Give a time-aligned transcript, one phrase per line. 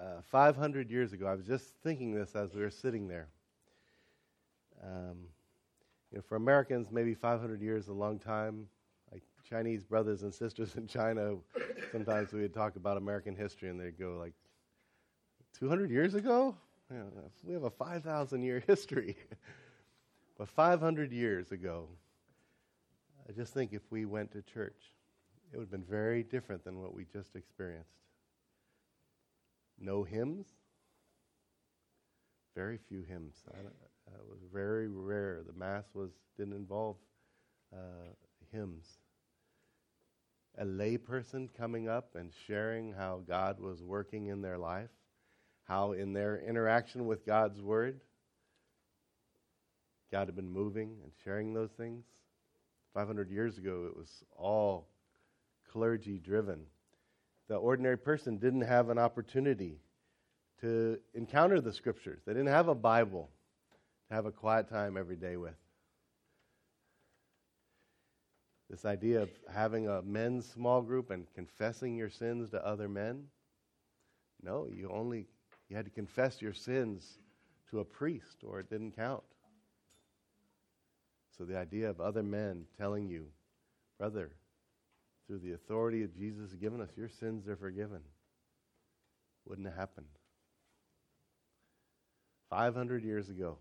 [0.00, 3.28] uh, 500 years ago, I was just thinking this as we were sitting there.
[4.82, 5.26] Um,
[6.10, 8.66] you know, for Americans, maybe 500 years is a long time.
[9.12, 11.36] Like Chinese brothers and sisters in China,
[11.92, 14.32] sometimes we would talk about American history and they'd go like,
[15.58, 16.56] 200 years ago?
[16.90, 17.02] Yeah,
[17.44, 19.16] we have a 5,000 year history.
[20.38, 21.88] but 500 years ago,
[23.28, 24.94] I just think if we went to church,
[25.52, 27.90] it would have been very different than what we just experienced.
[29.80, 30.46] No hymns,
[32.54, 33.34] very few hymns.
[33.48, 35.42] It was very rare.
[35.46, 36.96] The mass was didn't involve
[37.72, 38.12] uh,
[38.52, 38.86] hymns.
[40.58, 44.90] A layperson coming up and sharing how God was working in their life,
[45.64, 48.00] how in their interaction with God's word,
[50.10, 52.04] God had been moving and sharing those things.
[52.94, 54.88] 500 years ago, it was all
[55.70, 56.62] clergy driven.
[57.50, 59.80] The ordinary person didn't have an opportunity
[60.60, 63.28] to encounter the scriptures, they didn't have a Bible
[64.08, 65.56] to have a quiet time every day with.
[68.70, 73.24] This idea of having a men's small group and confessing your sins to other men.
[74.40, 75.26] No, you only
[75.68, 77.18] you had to confess your sins
[77.70, 79.24] to a priest or it didn't count.
[81.36, 83.26] So the idea of other men telling you,
[83.98, 84.30] brother,
[85.30, 88.00] through the authority that Jesus given us, your sins are forgiven.
[89.46, 90.08] Wouldn't have happened.
[92.50, 93.56] 500 years ago.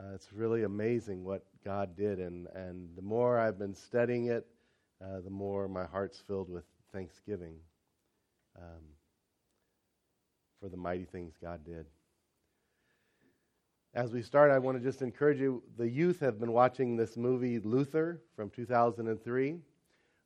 [0.00, 2.18] Uh, it's really amazing what God did.
[2.18, 4.46] And, and the more I've been studying it,
[5.04, 7.56] uh, the more my heart's filled with thanksgiving
[8.58, 8.80] um,
[10.62, 11.84] for the mighty things God did.
[13.92, 15.62] As we start, I want to just encourage you.
[15.76, 19.58] The youth have been watching this movie, Luther, from 2003.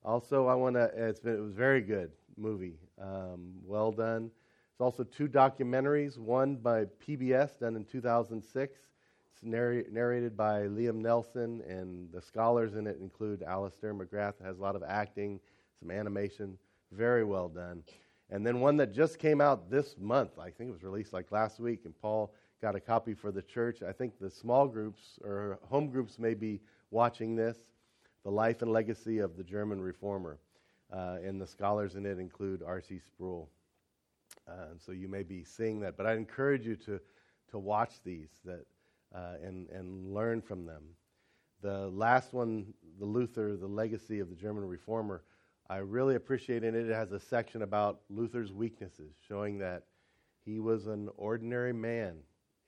[0.05, 4.31] Also, I want to, it's been, it was very good movie, um, well done.
[4.73, 8.79] It's also two documentaries, one by PBS done in 2006.
[9.33, 14.59] It's narr- narrated by Liam Neeson, and the scholars in it include Alister McGrath, has
[14.59, 15.41] a lot of acting,
[15.81, 16.59] some animation,
[16.93, 17.83] very well done.
[18.31, 21.33] And then one that just came out this month, I think it was released like
[21.33, 23.83] last week, and Paul got a copy for the church.
[23.83, 26.61] I think the small groups or home groups may be
[26.91, 27.57] watching this
[28.29, 30.39] The Life and Legacy of the German Reformer.
[30.93, 32.99] Uh, and the scholars in it include R.C.
[32.99, 33.49] Sproul.
[34.47, 35.97] Uh, so you may be seeing that.
[35.97, 37.01] But I encourage you to,
[37.53, 38.67] to watch these that,
[39.15, 40.83] uh, and, and learn from them.
[41.63, 45.23] The last one, the Luther, the legacy of the German reformer,
[45.71, 46.87] I really appreciate in it.
[46.87, 49.85] It has a section about Luther's weaknesses, showing that
[50.45, 52.19] he was an ordinary man.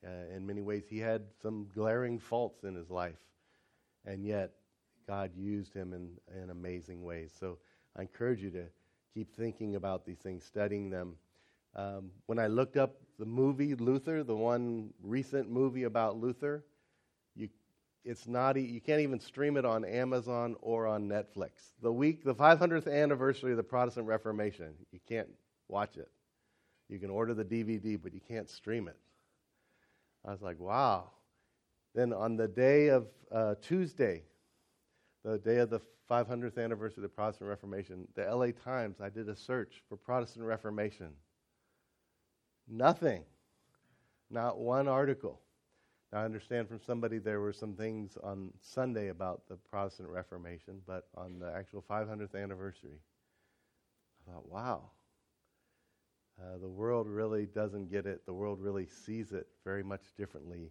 [0.02, 3.20] Uh, in many ways, he had some glaring faults in his life,
[4.06, 4.52] and yet
[5.10, 7.32] God used him in, in amazing ways.
[7.40, 7.58] So
[7.96, 8.66] I encourage you to
[9.12, 11.16] keep thinking about these things, studying them.
[11.74, 16.64] Um, when I looked up the movie Luther, the one recent movie about Luther,
[17.34, 17.48] you,
[18.04, 21.72] it's not, you can't even stream it on Amazon or on Netflix.
[21.82, 25.28] The week, the 500th anniversary of the Protestant Reformation, you can't
[25.66, 26.08] watch it.
[26.88, 28.96] You can order the DVD, but you can't stream it.
[30.24, 31.10] I was like, wow.
[31.96, 34.22] Then on the day of uh, Tuesday,
[35.24, 39.28] the day of the 500th anniversary of the Protestant Reformation, the LA Times, I did
[39.28, 41.10] a search for Protestant Reformation.
[42.68, 43.24] Nothing.
[44.30, 45.40] Not one article.
[46.12, 50.80] Now, I understand from somebody there were some things on Sunday about the Protestant Reformation,
[50.86, 52.98] but on the actual 500th anniversary,
[54.26, 54.90] I thought, wow,
[56.40, 58.24] uh, the world really doesn't get it.
[58.26, 60.70] The world really sees it very much differently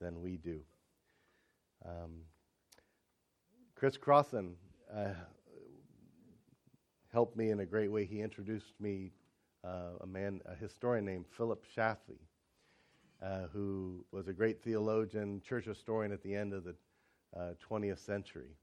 [0.00, 0.60] than we do.
[1.84, 2.22] Um,
[3.82, 4.54] Chris Crossan
[4.96, 5.08] uh,
[7.12, 8.04] helped me in a great way.
[8.04, 9.10] He introduced me
[9.64, 12.20] uh, a man, a historian named Philip Schaffey,
[13.20, 16.76] uh, who was a great theologian, church historian at the end of the
[17.68, 18.54] 20th uh, century.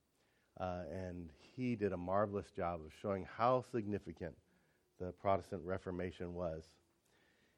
[0.57, 4.35] Uh, and he did a marvelous job of showing how significant
[5.01, 6.63] the Protestant Reformation was.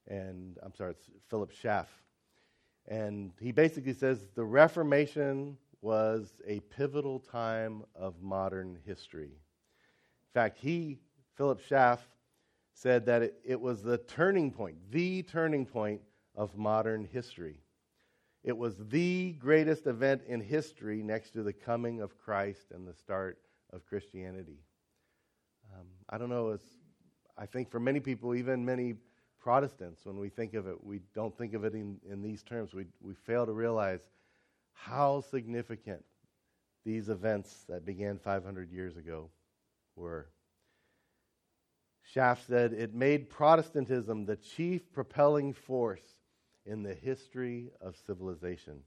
[0.08, 1.90] And I'm sorry, it's Philip Schaff.
[2.88, 9.32] And he basically says the Reformation was a pivotal time of modern history.
[9.32, 11.00] In fact, he,
[11.36, 12.08] Philip Schaff,
[12.74, 16.02] said that it, it was the turning point, the turning point
[16.36, 17.58] of modern history.
[18.44, 22.94] It was the greatest event in history next to the coming of Christ and the
[22.94, 23.38] start
[23.72, 24.60] of Christianity.
[25.74, 26.58] Um, I don't know,
[27.38, 28.96] I think for many people, even many
[29.40, 32.74] Protestants, when we think of it, we don't think of it in, in these terms.
[32.74, 34.10] We, we fail to realize
[34.74, 36.04] how significant
[36.86, 39.30] these events that began 500 years ago
[39.96, 40.30] were.
[42.04, 46.02] Schaff said it made Protestantism the chief propelling force
[46.66, 48.82] in the history of civilization.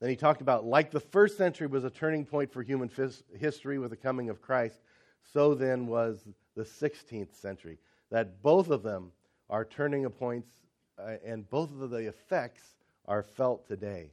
[0.00, 2.90] Then he talked about, like the first century was a turning point for human
[3.38, 4.82] history with the coming of Christ,
[5.32, 7.78] so then was the 16th century.
[8.10, 9.12] That both of them
[9.48, 10.50] are turning points,
[10.98, 12.62] uh, and both of the effects
[13.06, 14.10] are felt today.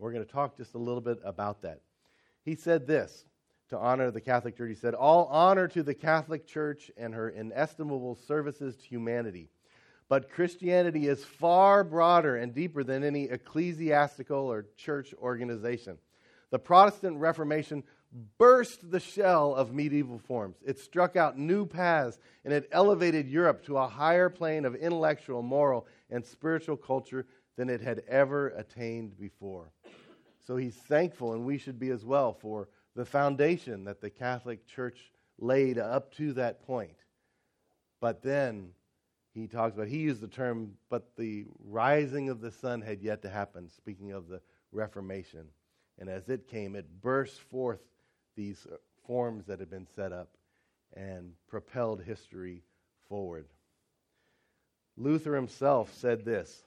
[0.00, 1.80] We're going to talk just a little bit about that.
[2.42, 3.26] He said this
[3.68, 4.70] to honor the Catholic Church.
[4.70, 9.50] He said, All honor to the Catholic Church and her inestimable services to humanity.
[10.08, 15.98] But Christianity is far broader and deeper than any ecclesiastical or church organization.
[16.50, 17.84] The Protestant Reformation
[18.38, 20.56] burst the shell of medieval forms.
[20.64, 25.42] It struck out new paths and it elevated Europe to a higher plane of intellectual,
[25.42, 27.26] moral, and spiritual culture
[27.56, 29.70] than it had ever attained before.
[30.46, 34.66] So he's thankful, and we should be as well, for the foundation that the Catholic
[34.66, 36.96] Church laid up to that point.
[38.00, 38.70] But then
[39.32, 43.22] he talks about, he used the term, but the rising of the sun had yet
[43.22, 44.40] to happen, speaking of the
[44.72, 45.46] Reformation.
[45.98, 47.80] And as it came, it burst forth
[48.36, 48.66] these
[49.06, 50.30] forms that had been set up
[50.94, 52.62] and propelled history
[53.08, 53.46] forward.
[54.96, 56.64] Luther himself said this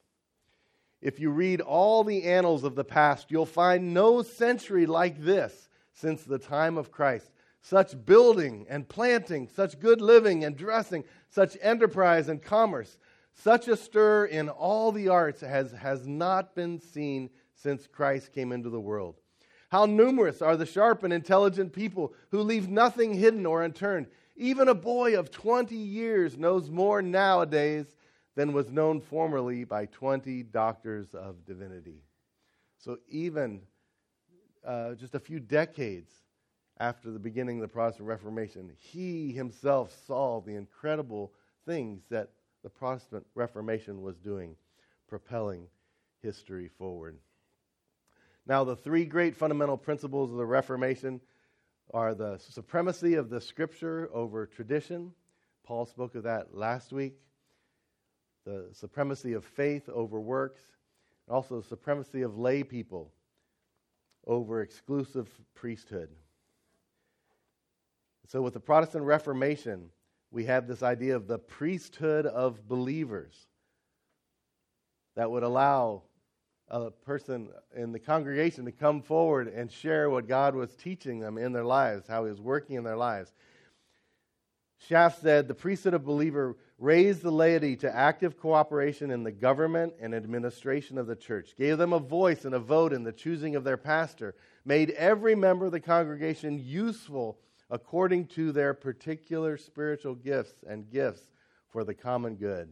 [1.04, 5.68] If you read all the annals of the past, you'll find no century like this
[5.92, 7.30] since the time of Christ.
[7.62, 12.98] Such building and planting, such good living and dressing, such enterprise and commerce,
[13.34, 18.54] such a stir in all the arts has, has not been seen since Christ came
[18.54, 19.16] into the world.
[19.72, 24.08] How numerous are the sharp and intelligent people who leave nothing hidden or unturned.
[24.38, 27.88] Even a boy of 20 years knows more nowadays
[28.36, 32.02] than was known formerly by 20 doctors of divinity.
[32.78, 33.62] So, even
[34.66, 36.12] uh, just a few decades
[36.80, 41.34] after the beginning of the Protestant Reformation, he himself saw the incredible
[41.66, 42.30] things that
[42.64, 44.56] the Protestant Reformation was doing,
[45.08, 45.68] propelling
[46.22, 47.18] history forward.
[48.46, 51.22] Now, the three great fundamental principles of the Reformation
[51.94, 55.14] are the supremacy of the Scripture over tradition.
[55.64, 57.14] Paul spoke of that last week.
[58.46, 60.62] The supremacy of faith over works.
[61.28, 63.12] and Also, the supremacy of lay people
[64.26, 66.10] over exclusive priesthood.
[68.28, 69.90] So, with the Protestant Reformation,
[70.32, 73.48] we have this idea of the priesthood of believers
[75.16, 76.04] that would allow
[76.70, 81.38] a person in the congregation to come forward and share what God was teaching them
[81.38, 83.34] in their lives, how He was working in their lives.
[84.88, 89.94] Schaff said the priesthood of believer raised the laity to active cooperation in the government
[90.02, 93.56] and administration of the church, gave them a voice and a vote in the choosing
[93.56, 94.36] of their pastor,
[94.66, 97.40] made every member of the congregation useful
[97.70, 101.32] according to their particular spiritual gifts and gifts
[101.70, 102.72] for the common good.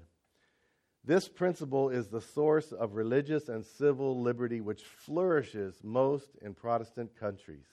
[1.03, 7.17] This principle is the source of religious and civil liberty which flourishes most in Protestant
[7.19, 7.65] countries.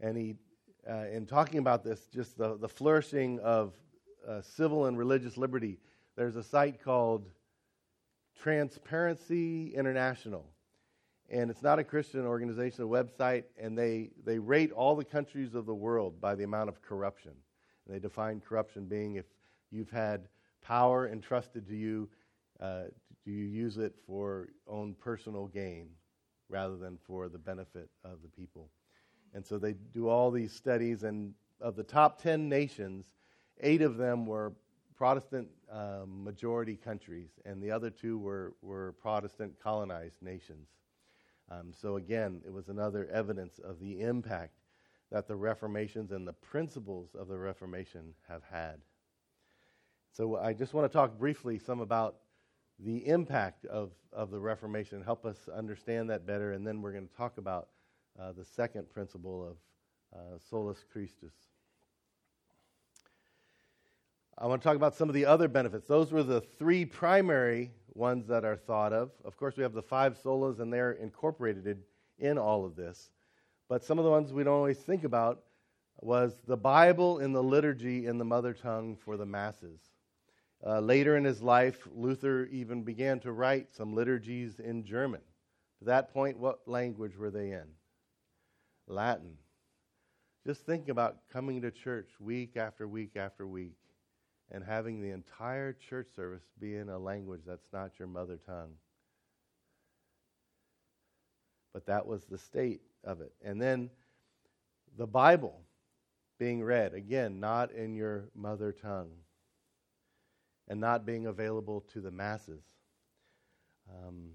[0.00, 0.36] And he
[0.88, 3.74] uh, in talking about this, just the, the flourishing of
[4.26, 5.78] uh, civil and religious liberty,
[6.16, 7.28] there's a site called
[8.40, 10.44] Transparency International.
[11.30, 15.54] And it's not a Christian organization, a website, and they, they rate all the countries
[15.54, 17.32] of the world by the amount of corruption.
[17.86, 19.24] And they define corruption being if
[19.70, 20.28] you've had
[20.62, 22.08] power entrusted to you,
[22.60, 22.84] uh,
[23.24, 25.88] do you use it for own personal gain
[26.50, 28.68] rather than for the benefit of the people?
[29.34, 33.06] And so they do all these studies, and of the top 10 nations,
[33.60, 34.52] eight of them were
[34.96, 40.68] Protestant um, majority countries, and the other two were, were Protestant colonized nations.
[41.50, 44.54] Um, so again, it was another evidence of the impact
[45.10, 48.80] that the Reformations and the principles of the Reformation have had.
[50.12, 52.16] So I just want to talk briefly some about
[52.78, 57.06] the impact of, of the Reformation, help us understand that better, and then we're going
[57.06, 57.68] to talk about
[58.20, 61.34] uh, the second principle of uh, solus Christus.
[64.36, 65.86] I want to talk about some of the other benefits.
[65.86, 69.12] Those were the three primary ones that are thought of.
[69.24, 71.82] Of course, we have the five solas, and they're incorporated
[72.18, 73.10] in all of this.
[73.68, 75.42] But some of the ones we don't always think about
[76.00, 79.80] was the Bible in the liturgy in the mother tongue for the masses.
[80.66, 85.20] Uh, later in his life, Luther even began to write some liturgies in German.
[85.78, 87.66] To that point, what language were they in?
[88.86, 89.36] Latin.
[90.46, 93.76] Just think about coming to church week after week after week
[94.50, 98.74] and having the entire church service be in a language that's not your mother tongue.
[101.72, 103.32] But that was the state of it.
[103.42, 103.90] And then
[104.96, 105.60] the Bible
[106.38, 106.94] being read.
[106.94, 109.10] Again, not in your mother tongue
[110.68, 112.62] and not being available to the masses.
[113.88, 114.30] Um,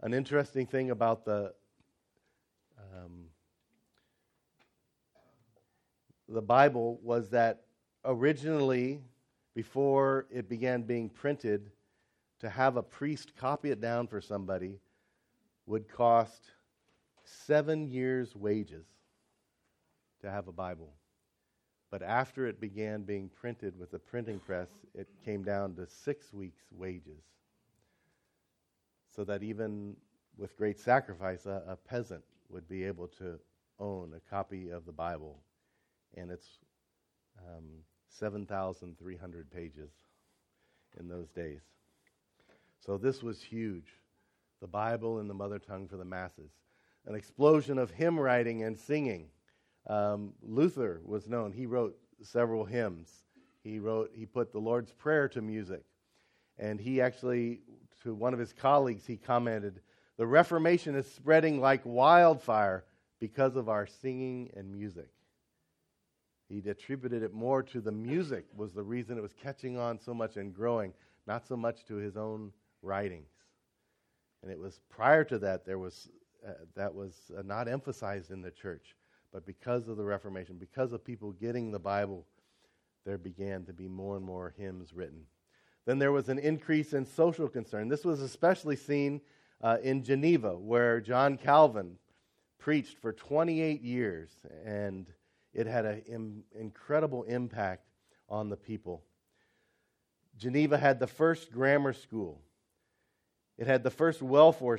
[0.00, 1.52] an interesting thing about the
[2.96, 3.24] um,
[6.28, 7.62] the Bible was that
[8.04, 9.02] originally,
[9.54, 11.70] before it began being printed,
[12.40, 14.80] to have a priest copy it down for somebody
[15.66, 16.50] would cost
[17.24, 18.86] seven years' wages
[20.20, 20.92] to have a Bible.
[21.90, 26.32] But after it began being printed with the printing press, it came down to six
[26.32, 27.22] weeks' wages.
[29.14, 29.94] So that even
[30.38, 33.38] with great sacrifice, a, a peasant would be able to
[33.78, 35.42] own a copy of the Bible.
[36.16, 36.46] And it's
[37.38, 37.64] um,
[38.08, 39.90] 7,300 pages
[40.98, 41.62] in those days.
[42.84, 43.94] So this was huge.
[44.60, 46.50] The Bible in the mother tongue for the masses.
[47.06, 49.28] An explosion of hymn writing and singing.
[49.88, 51.52] Um, Luther was known.
[51.52, 53.10] He wrote several hymns.
[53.62, 54.10] He wrote.
[54.14, 55.82] He put the Lord's Prayer to music,
[56.58, 57.60] and he actually,
[58.02, 59.80] to one of his colleagues, he commented,
[60.16, 62.84] "The Reformation is spreading like wildfire
[63.18, 65.08] because of our singing and music."
[66.48, 70.12] He attributed it more to the music was the reason it was catching on so
[70.12, 70.92] much and growing,
[71.26, 72.52] not so much to his own
[72.82, 73.30] writings.
[74.42, 76.10] And it was prior to that there was
[76.46, 78.96] uh, that was uh, not emphasized in the church.
[79.32, 82.26] But because of the Reformation, because of people getting the Bible,
[83.06, 85.22] there began to be more and more hymns written.
[85.86, 87.88] Then there was an increase in social concern.
[87.88, 89.20] This was especially seen
[89.62, 91.96] uh, in Geneva, where John Calvin
[92.58, 94.30] preached for 28 years,
[94.64, 95.06] and
[95.52, 97.86] it had an Im- incredible impact
[98.28, 99.02] on the people.
[100.36, 102.40] Geneva had the first grammar school.
[103.58, 104.78] It had the first welfare,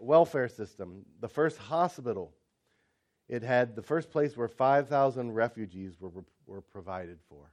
[0.00, 2.34] welfare system, the first hospital,
[3.28, 6.10] it had the first place where 5,000 refugees were,
[6.46, 7.52] were provided for.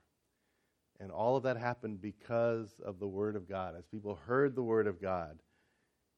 [0.99, 3.75] And all of that happened because of the Word of God.
[3.77, 5.37] As people heard the Word of God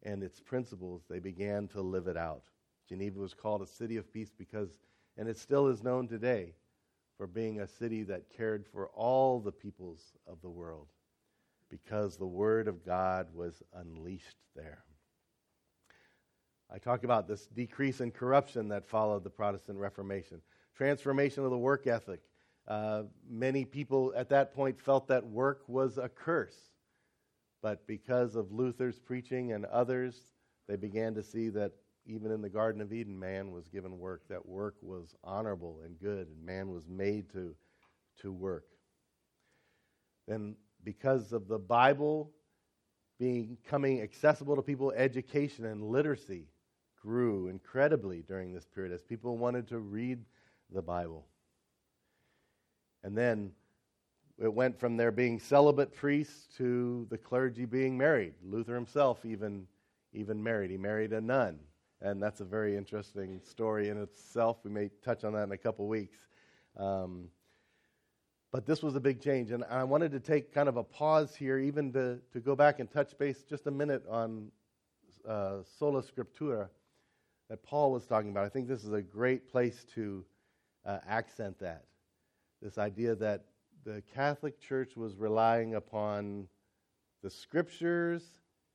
[0.04, 2.44] and its principles, they began to live it out.
[2.88, 4.80] Geneva was called a city of peace because,
[5.18, 6.54] and it still is known today,
[7.18, 10.88] for being a city that cared for all the peoples of the world
[11.70, 14.84] because the Word of God was unleashed there.
[16.72, 20.42] I talk about this decrease in corruption that followed the Protestant Reformation,
[20.76, 22.22] transformation of the work ethic.
[22.68, 26.58] Uh, many people at that point felt that work was a curse.
[27.62, 30.16] But because of Luther's preaching and others,
[30.68, 31.72] they began to see that
[32.06, 36.00] even in the Garden of Eden, man was given work, that work was honorable and
[36.00, 37.54] good, and man was made to,
[38.22, 38.66] to work.
[40.28, 42.32] Then, because of the Bible
[43.20, 46.48] becoming accessible to people, education and literacy
[47.02, 50.20] grew incredibly during this period as people wanted to read
[50.74, 51.26] the Bible.
[53.04, 53.52] And then
[54.40, 58.34] it went from there being celibate priests to the clergy being married.
[58.44, 59.66] Luther himself even,
[60.14, 60.70] even married.
[60.70, 61.60] He married a nun.
[62.02, 64.58] And that's a very interesting story in itself.
[64.64, 66.20] We may touch on that in a couple weeks.
[66.78, 67.30] Um,
[68.52, 69.50] but this was a big change.
[69.50, 72.80] And I wanted to take kind of a pause here, even to, to go back
[72.80, 74.52] and touch base just a minute on
[75.28, 76.70] uh, Sola Scriptura
[77.50, 78.46] that Paul was talking about.
[78.46, 80.24] I think this is a great place to
[80.86, 81.86] uh, accent that.
[82.62, 83.46] This idea that
[83.86, 86.48] the Catholic Church was relying upon
[87.24, 88.24] the scriptures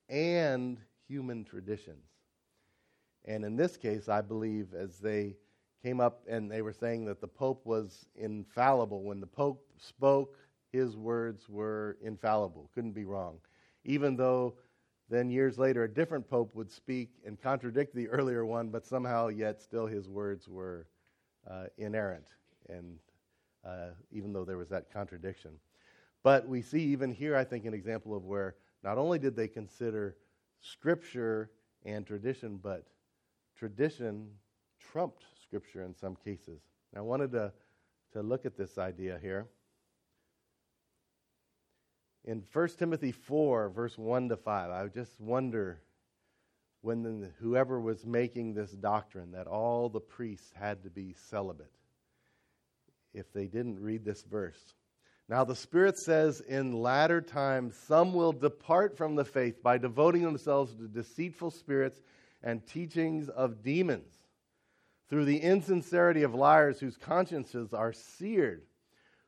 [0.09, 2.07] and human traditions.
[3.25, 5.37] And in this case, I believe as they
[5.83, 10.39] came up and they were saying that the Pope was infallible, when the Pope spoke,
[10.73, 13.39] his words were infallible, couldn't be wrong.
[13.85, 14.55] Even though
[15.13, 19.29] then, years later, a different pope would speak and contradict the earlier one, but somehow,
[19.29, 20.87] yet, still his words were
[21.51, 22.29] uh, inerrant,
[22.71, 22.99] and
[23.64, 25.52] uh, even though there was that contradiction.
[26.23, 29.49] But we see even here, I think, an example of where not only did they
[29.49, 30.16] consider
[30.61, 31.50] scripture
[31.85, 32.87] and tradition, but
[33.57, 34.28] tradition
[34.78, 36.61] trumped scripture in some cases.
[36.97, 37.52] I wanted to,
[38.12, 39.47] to look at this idea here
[42.25, 45.81] in 1 Timothy 4, verse 1 to 5, I just wonder
[46.81, 51.73] when the, whoever was making this doctrine that all the priests had to be celibate,
[53.14, 54.75] if they didn't read this verse.
[55.28, 60.23] Now, the Spirit says in latter times, some will depart from the faith by devoting
[60.23, 62.00] themselves to deceitful spirits
[62.42, 64.12] and teachings of demons,
[65.09, 68.62] through the insincerity of liars whose consciences are seared,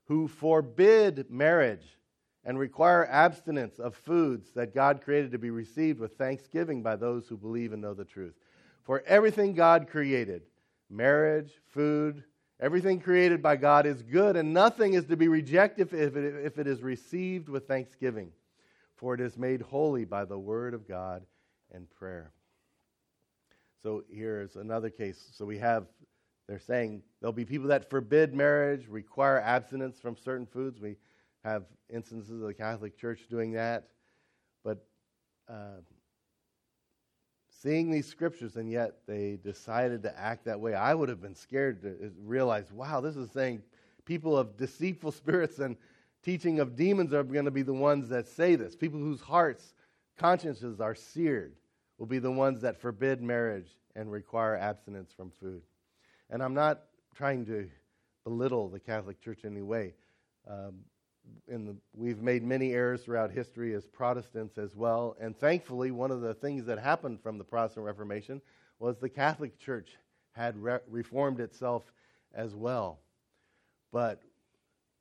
[0.07, 1.97] who forbid marriage
[2.45, 7.27] and require abstinence of foods that God created to be received with thanksgiving by those
[7.27, 8.35] who believe and know the truth.
[8.83, 10.43] For everything God created,
[10.91, 12.23] marriage, food,
[12.61, 16.59] Everything created by God is good, and nothing is to be rejected if it, if
[16.59, 18.31] it is received with thanksgiving,
[18.95, 21.25] for it is made holy by the word of God
[21.73, 22.33] and prayer.
[23.83, 25.23] So here's another case.
[25.37, 25.87] So we have,
[26.49, 30.81] they're saying there'll be people that forbid marriage, require abstinence from certain foods.
[30.81, 30.97] We
[31.45, 33.89] have instances of the Catholic Church doing that.
[34.65, 34.87] But
[35.51, 35.81] uh,
[37.65, 40.75] seeing these scriptures, and yet they decided to act that way.
[40.75, 43.63] I would have been scared to realize, wow, this is saying
[44.05, 45.77] people of deceitful spirits and
[46.23, 48.77] teaching of demons are going to be the ones that say this.
[48.77, 49.73] People whose hearts,
[50.19, 51.55] consciences are seared
[51.99, 55.63] will be the ones that forbid marriage and require abstinence from food.
[56.29, 56.83] And I'm not
[57.15, 57.69] trying to
[58.25, 59.95] belittle the Catholic Church in any way.
[60.49, 60.81] Um,
[61.49, 65.17] the, we've made many errors throughout history as Protestants as well.
[65.21, 68.41] And thankfully, one of the things that happened from the Protestant Reformation
[68.79, 69.91] was the Catholic Church
[70.33, 71.85] had re- reformed itself
[72.35, 72.99] as well.
[73.93, 74.23] But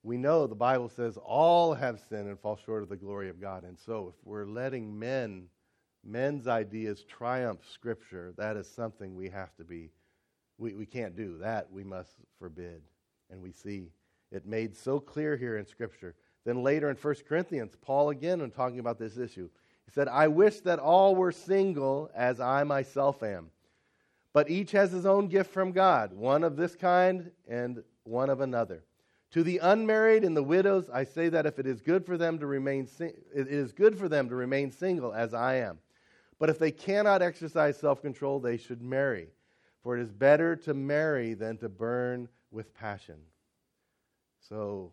[0.03, 3.41] we know the Bible says all have sinned and fall short of the glory of
[3.41, 3.63] God.
[3.63, 5.47] And so if we're letting men,
[6.03, 9.91] men's ideas triumph Scripture, that is something we have to be,
[10.57, 11.37] we, we can't do.
[11.39, 12.81] That we must forbid.
[13.31, 13.89] And we see
[14.33, 16.15] it made so clear here in Scripture.
[16.43, 19.49] Then later in 1 Corinthians, Paul again, when talking about this issue,
[19.85, 23.51] he said, I wish that all were single as I myself am.
[24.33, 28.41] But each has his own gift from God, one of this kind and one of
[28.41, 28.83] another.
[29.31, 32.39] To the unmarried and the widows, I say that if it is good for them
[32.39, 35.79] to remain, it is good for them to remain single as I am.
[36.39, 39.29] But if they cannot exercise self control, they should marry.
[39.81, 43.17] For it is better to marry than to burn with passion.
[44.49, 44.91] So,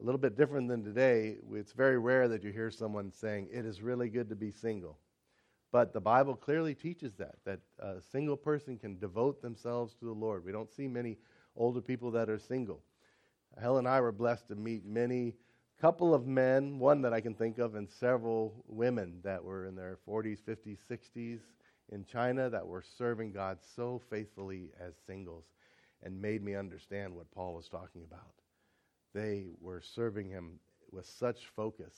[0.00, 3.64] a little bit different than today, it's very rare that you hear someone saying, It
[3.64, 4.98] is really good to be single.
[5.70, 10.12] But the Bible clearly teaches that, that a single person can devote themselves to the
[10.12, 10.44] Lord.
[10.44, 11.16] We don't see many
[11.56, 12.82] older people that are single.
[13.58, 15.34] Helen and I were blessed to meet many
[15.80, 19.74] couple of men, one that I can think of, and several women that were in
[19.74, 21.40] their 40s, 50s, 60s
[21.90, 25.44] in China that were serving God so faithfully as singles
[26.02, 28.41] and made me understand what Paul was talking about
[29.14, 30.58] they were serving him
[30.90, 31.94] with such focus.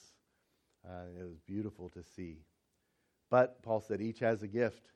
[0.87, 2.39] Uh, it was beautiful to see.
[3.31, 4.91] But Paul said, each has a gift,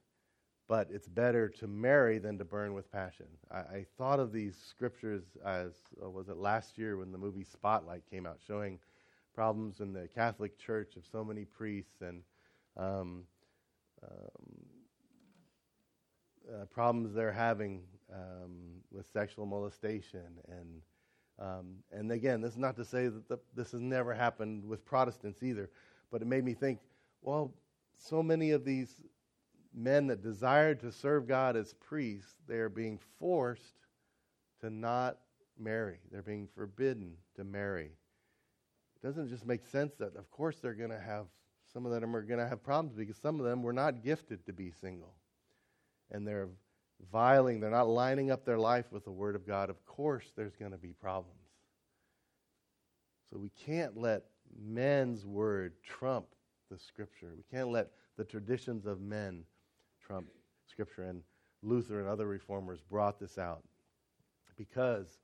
[0.69, 3.27] but it's better to marry than to burn with passion.
[3.51, 7.45] I, I thought of these scriptures as, uh, was it last year when the movie
[7.45, 8.79] Spotlight came out, showing
[9.35, 12.23] problems in the Catholic Church of so many priests and
[12.77, 13.25] um,
[14.03, 14.67] um,
[16.53, 20.83] uh, problems they're having um, with sexual molestation and
[21.39, 24.85] um, and again, this is not to say that the, this has never happened with
[24.85, 25.71] Protestants either,
[26.11, 26.81] but it made me think
[27.23, 27.53] well,
[27.97, 28.95] so many of these
[29.75, 33.75] men that desired to serve God as priests, they are being forced
[34.61, 35.19] to not
[35.59, 35.99] marry.
[36.11, 37.91] They're being forbidden to marry.
[38.97, 41.27] It doesn't just make sense that, of course, they're going to have,
[41.73, 44.45] some of them are going to have problems because some of them were not gifted
[44.47, 45.15] to be single.
[46.11, 46.49] And they're
[47.13, 50.57] violating, they're not lining up their life with the Word of God, of course there's
[50.57, 51.35] going to be problems.
[53.31, 54.25] So we can't let
[54.59, 56.27] men's word trump
[56.71, 57.33] the Scripture.
[57.37, 59.45] We can't let the traditions of men
[60.05, 60.27] trump
[60.67, 61.05] Scripture.
[61.05, 61.23] And
[61.63, 63.63] Luther and other reformers brought this out
[64.57, 65.19] because,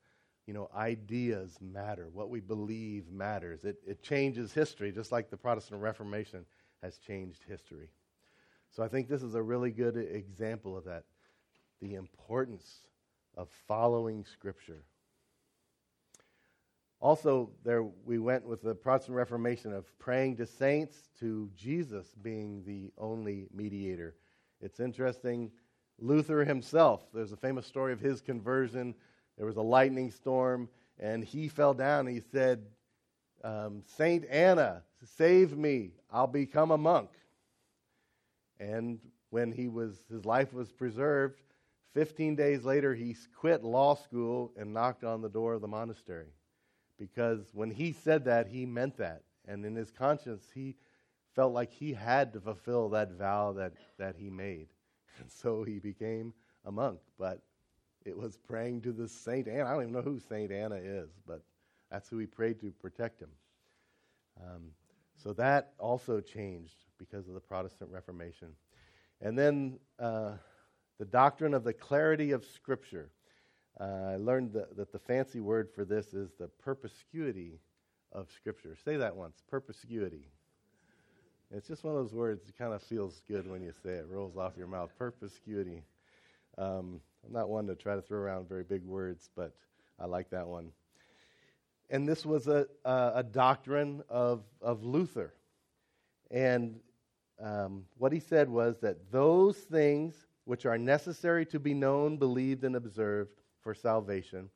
[0.45, 2.09] you know, ideas matter.
[2.11, 3.63] What we believe matters.
[3.63, 6.45] It, it changes history, just like the Protestant Reformation
[6.83, 7.89] has changed history.
[8.71, 11.05] So I think this is a really good example of that
[11.81, 12.79] the importance
[13.35, 14.83] of following Scripture.
[17.01, 22.63] Also, there we went with the Protestant Reformation of praying to saints to Jesus being
[22.65, 24.15] the only mediator.
[24.61, 25.51] It's interesting.
[25.99, 28.95] Luther himself, there's a famous story of his conversion.
[29.37, 32.07] There was a lightning storm, and he fell down.
[32.07, 32.63] He said,
[33.43, 34.81] um, Saint Anna,
[35.17, 35.91] save me.
[36.11, 37.09] I'll become a monk.
[38.59, 41.41] And when he was, his life was preserved,
[41.95, 46.33] 15 days later, he quit law school and knocked on the door of the monastery.
[46.99, 49.23] Because when he said that, he meant that.
[49.47, 50.75] And in his conscience, he
[51.33, 54.67] felt like he had to fulfill that vow that, that he made.
[55.21, 56.33] And so he became
[56.65, 56.99] a monk.
[57.17, 57.41] But
[58.05, 59.63] it was praying to the Saint Anna.
[59.65, 61.41] I don't even know who Saint Anna is, but
[61.89, 63.29] that's who he prayed to protect him.
[64.43, 64.71] Um,
[65.15, 68.49] so that also changed because of the Protestant Reformation.
[69.21, 69.79] And then.
[69.97, 70.33] Uh,
[70.97, 73.09] the doctrine of the clarity of Scripture.
[73.79, 77.59] Uh, I learned that, the fancy word for this is the perspicuity
[78.11, 78.77] of Scripture.
[78.83, 80.29] Say that once perspicuity.
[81.51, 84.07] It's just one of those words that kind of feels good when you say it,
[84.09, 84.91] rolls off your mouth.
[84.97, 85.83] Perspicuity.
[86.57, 89.53] Um, I'm not one to try to throw around very big words, but
[89.99, 90.71] I like that one.
[91.89, 95.33] And this was a, a, a doctrine of, of Luther.
[96.31, 96.79] And
[97.39, 102.63] um, what he said was that those things which are necessary to be known, believed,
[102.63, 104.49] and observed for salvation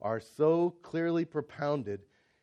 [0.00, 2.00] are so clearly propounded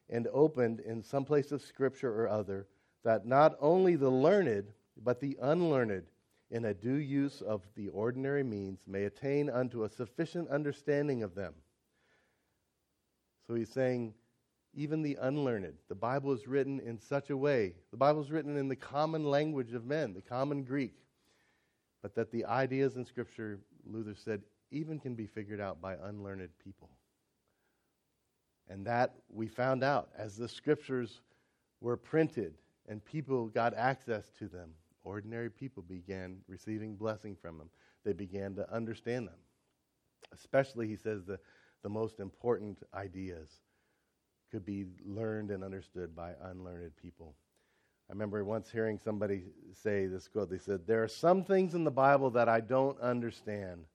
[0.10, 2.68] and opened in some place of Scripture or other
[3.04, 4.72] that not only the learned,
[5.04, 6.06] but the unlearned,
[6.52, 11.36] in a due use of the ordinary means, may attain unto a sufficient understanding of
[11.36, 11.54] them.
[13.46, 14.14] So he's saying,
[14.74, 15.76] even the unlearned.
[15.88, 17.74] The Bible is written in such a way.
[17.92, 20.94] The Bible is written in the common language of men, the common Greek.
[22.02, 26.50] But that the ideas in Scripture, Luther said, even can be figured out by unlearned
[26.64, 26.90] people.
[28.70, 31.22] And that we found out as the Scriptures
[31.82, 32.54] were printed
[32.88, 34.72] and people got access to them.
[35.04, 37.70] Ordinary people began receiving blessing from them.
[38.04, 39.38] They began to understand them.
[40.34, 41.40] Especially, he says, the,
[41.84, 43.50] the most important ideas
[44.52, 47.36] could be learned and understood by unlearned people.
[48.10, 49.44] I remember once hearing somebody
[49.84, 50.50] say this quote.
[50.50, 53.86] They said, There are some things in the Bible that I don't understand,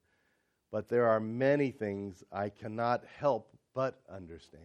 [0.71, 4.63] but there are many things I cannot help but understand.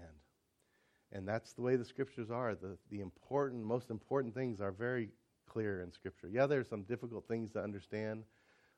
[1.13, 2.55] And that's the way the scriptures are.
[2.55, 5.09] The, the important, most important things are very
[5.49, 6.29] clear in Scripture.
[6.29, 8.23] Yeah, there are some difficult things to understand,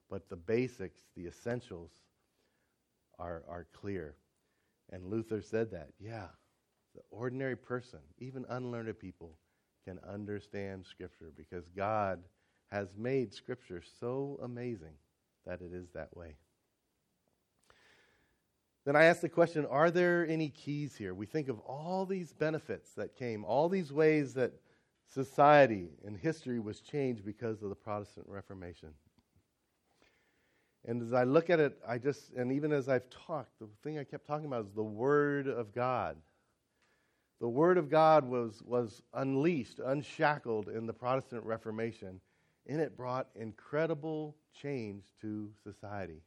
[0.09, 1.91] but the basics, the essentials,
[3.19, 4.15] are, are clear.
[4.91, 5.89] And Luther said that.
[6.01, 6.29] Yeah,
[6.95, 9.37] the ordinary person, even unlearned people,
[9.85, 12.21] can understand Scripture because God
[12.71, 14.95] has made Scripture so amazing
[15.47, 16.37] that it is that way.
[18.85, 21.15] Then I ask the question Are there any keys here?
[21.15, 24.53] We think of all these benefits that came, all these ways that
[25.13, 28.91] society and history was changed because of the Protestant Reformation.
[30.85, 33.99] And as I look at it, I just, and even as I've talked, the thing
[33.99, 36.17] I kept talking about is the Word of God.
[37.43, 42.21] The Word of God was, was unleashed, unshackled in the Protestant Reformation,
[42.69, 46.23] and it brought incredible change to society.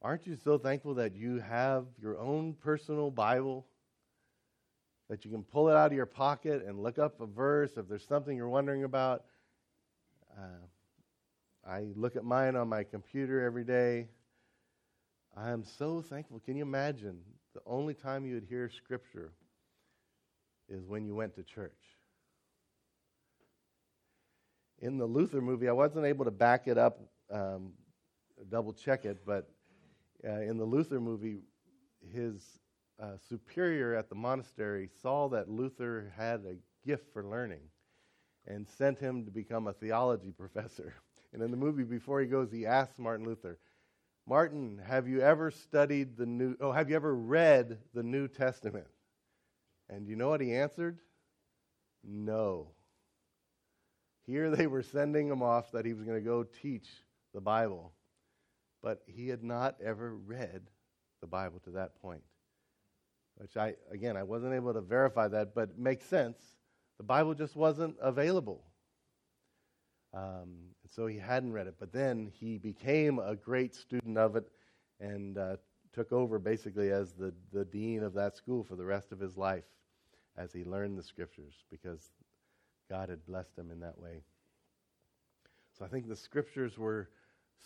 [0.00, 3.66] Aren't you so thankful that you have your own personal Bible?
[5.10, 7.88] That you can pull it out of your pocket and look up a verse if
[7.88, 9.24] there's something you're wondering about.
[10.38, 10.68] Uh,
[11.68, 14.06] I look at mine on my computer every day.
[15.36, 16.38] I am so thankful.
[16.38, 17.18] Can you imagine
[17.54, 19.32] the only time you would hear Scripture
[20.68, 21.72] is when you went to church.
[24.80, 27.00] In the Luther movie, I wasn't able to back it up,
[27.30, 27.72] um,
[28.50, 29.48] double check it, but
[30.26, 31.40] uh, in the Luther movie,
[32.12, 32.42] his
[33.02, 37.62] uh, superior at the monastery saw that Luther had a gift for learning
[38.46, 40.94] and sent him to become a theology professor.
[41.32, 43.58] And in the movie, before he goes, he asks Martin Luther,
[44.26, 48.86] Martin, have you ever studied the New, oh, have you ever read the New Testament?
[49.88, 50.98] And you know what he answered?
[52.02, 52.68] No.
[54.26, 56.88] Here they were sending him off that he was going to go teach
[57.32, 57.92] the Bible.
[58.82, 60.62] But he had not ever read
[61.20, 62.22] the Bible to that point.
[63.36, 66.38] Which I, again, I wasn't able to verify that, but makes sense.
[66.98, 68.62] The Bible just wasn't available.
[70.12, 71.74] Um, so he hadn't read it.
[71.80, 74.44] But then he became a great student of it
[75.00, 75.56] and uh,
[75.94, 79.36] took over basically as the, the dean of that school for the rest of his
[79.36, 79.64] life
[80.36, 82.10] as he learned the scriptures because
[82.90, 84.22] God had blessed him in that way.
[85.78, 87.08] So I think the scriptures were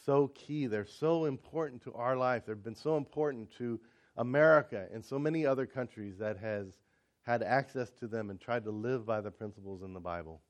[0.05, 0.67] so key.
[0.67, 2.45] They're so important to our life.
[2.47, 3.81] They've been so important to
[4.17, 6.67] America and so many other countries that has
[7.23, 10.41] had access to them and tried to live by the principles in the Bible.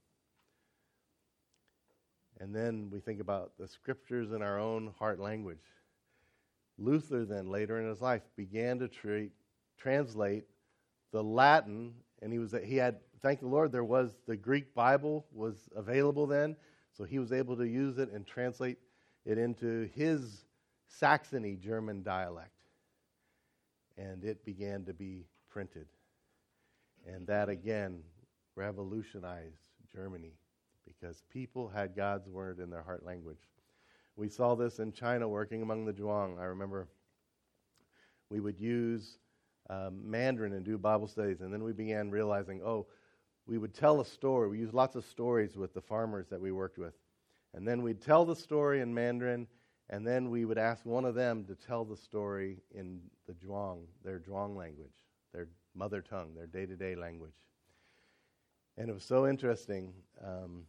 [2.41, 5.59] And then we think about the scriptures in our own heart language.
[6.79, 9.33] Luther then, later in his life, began to treat,
[9.77, 10.45] translate
[11.13, 15.27] the Latin, and he was he had thank the Lord there was the Greek Bible
[15.33, 16.57] was available then,
[16.93, 18.79] so he was able to use it and translate
[19.25, 20.45] it into his
[20.87, 22.53] Saxony German dialect,
[23.97, 25.87] and it began to be printed,
[27.07, 28.03] and that again
[28.55, 29.61] revolutionized
[29.93, 30.33] Germany
[30.87, 33.49] because people had God's word in their heart language.
[34.19, 36.41] We saw this in China working among the Zhuang.
[36.41, 36.89] I remember
[38.31, 39.19] we would use
[39.71, 42.89] um, Mandarin and do Bible studies, and then we began realizing, oh,
[43.47, 44.49] we would tell a story.
[44.49, 46.95] We used lots of stories with the farmers that we worked with.
[47.55, 49.47] And then we'd tell the story in Mandarin,
[49.89, 53.85] and then we would ask one of them to tell the story in the Zhuang,
[54.03, 57.37] their Zhuang language, their mother tongue, their day to day language.
[58.77, 59.93] And it was so interesting.
[60.21, 60.65] Um,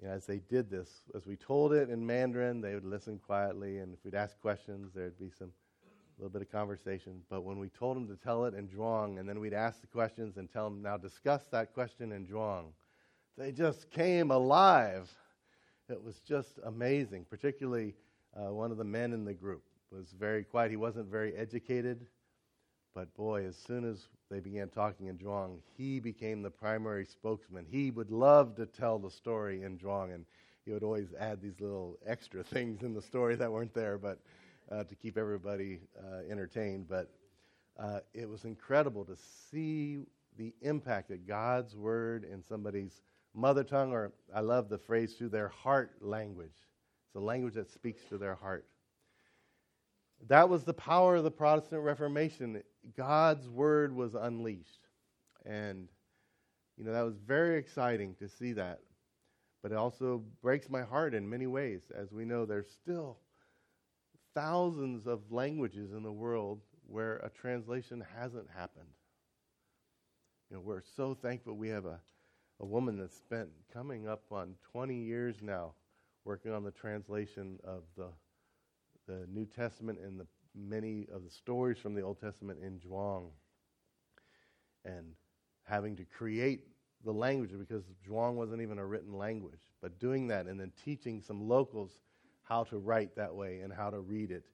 [0.00, 3.18] you know, as they did this, as we told it in Mandarin, they would listen
[3.18, 5.52] quietly, and if we'd ask questions, there'd be some
[6.18, 7.22] little bit of conversation.
[7.28, 9.86] But when we told them to tell it in Zhuang, and then we'd ask the
[9.86, 12.72] questions and tell them, now discuss that question in Zhuang,
[13.36, 15.10] they just came alive.
[15.88, 17.26] It was just amazing.
[17.28, 17.94] Particularly,
[18.34, 20.70] uh, one of the men in the group was very quiet.
[20.70, 22.06] He wasn't very educated,
[22.94, 27.66] but boy, as soon as they began talking in Zhuang, he became the primary spokesman.
[27.68, 30.24] He would love to tell the story in Zhuang, and
[30.64, 34.18] he would always add these little extra things in the story that weren't there, but
[34.70, 36.88] uh, to keep everybody uh, entertained.
[36.88, 37.10] But
[37.78, 39.16] uh, it was incredible to
[39.50, 40.00] see
[40.36, 43.00] the impact that God's word in somebody's
[43.34, 46.54] mother tongue, or I love the phrase through their heart language.
[47.06, 48.66] It's a language that speaks to their heart.
[50.28, 52.62] That was the power of the Protestant Reformation.
[52.96, 54.88] God's word was unleashed.
[55.44, 55.88] And,
[56.76, 58.80] you know, that was very exciting to see that.
[59.62, 61.82] But it also breaks my heart in many ways.
[61.94, 63.18] As we know, there's still
[64.34, 68.86] thousands of languages in the world where a translation hasn't happened.
[70.50, 71.98] You know, we're so thankful we have a,
[72.60, 75.72] a woman that's spent coming up on 20 years now
[76.24, 78.08] working on the translation of the,
[79.08, 83.28] the New Testament and the many of the stories from the Old Testament in Zhuang
[84.84, 85.14] and
[85.64, 86.60] having to create
[87.04, 89.60] the language because Zhuang wasn't even a written language.
[89.82, 91.90] But doing that and then teaching some locals
[92.42, 94.44] how to write that way and how to read it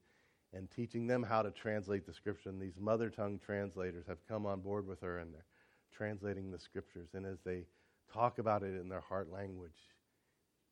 [0.54, 2.50] and teaching them how to translate the scripture.
[2.50, 5.46] And these mother tongue translators have come on board with her and they're
[5.92, 7.10] translating the scriptures.
[7.14, 7.66] And as they
[8.12, 9.70] talk about it in their heart language,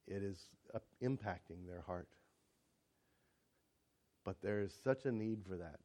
[0.06, 0.38] it is
[0.74, 2.08] uh, impacting their heart.
[4.24, 5.80] But there is such a need for that.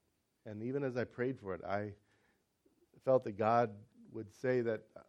[0.45, 1.93] And even as I prayed for it, I
[3.03, 3.71] felt that God
[4.11, 5.01] would say that uh,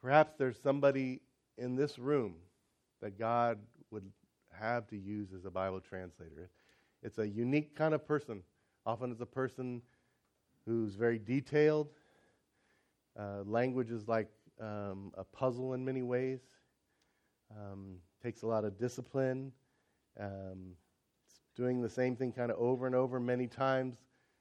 [0.00, 1.20] perhaps there's somebody
[1.58, 2.34] in this room
[3.00, 3.58] that God
[3.90, 4.04] would
[4.52, 6.50] have to use as a Bible translator.
[7.02, 8.42] It's a unique kind of person.
[8.86, 9.82] Often it's a person
[10.66, 11.88] who's very detailed.
[13.18, 14.28] Uh, language is like
[14.60, 16.40] um, a puzzle in many ways.
[17.50, 19.52] Um, takes a lot of discipline.
[20.18, 20.74] Um,
[21.56, 23.96] doing the same thing kind of over and over many times,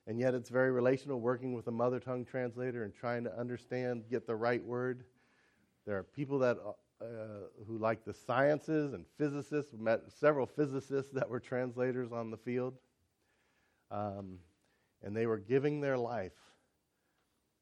[0.07, 4.03] and yet it's very relational, working with a mother tongue translator and trying to understand,
[4.09, 5.03] get the right word.
[5.85, 6.57] There are people that
[7.01, 7.05] uh,
[7.67, 9.73] who like the sciences and physicists.
[9.73, 12.75] We met several physicists that were translators on the field.
[13.89, 14.37] Um,
[15.03, 16.37] and they were giving their life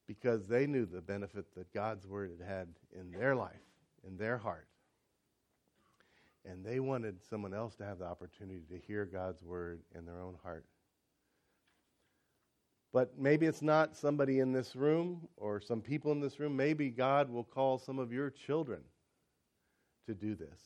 [0.07, 2.67] because they knew the benefit that God's word had had
[2.99, 3.61] in their life,
[4.05, 4.67] in their heart.
[6.45, 10.21] And they wanted someone else to have the opportunity to hear God's word in their
[10.21, 10.65] own heart.
[12.91, 16.55] But maybe it's not somebody in this room or some people in this room.
[16.55, 18.81] Maybe God will call some of your children
[20.07, 20.59] to do this.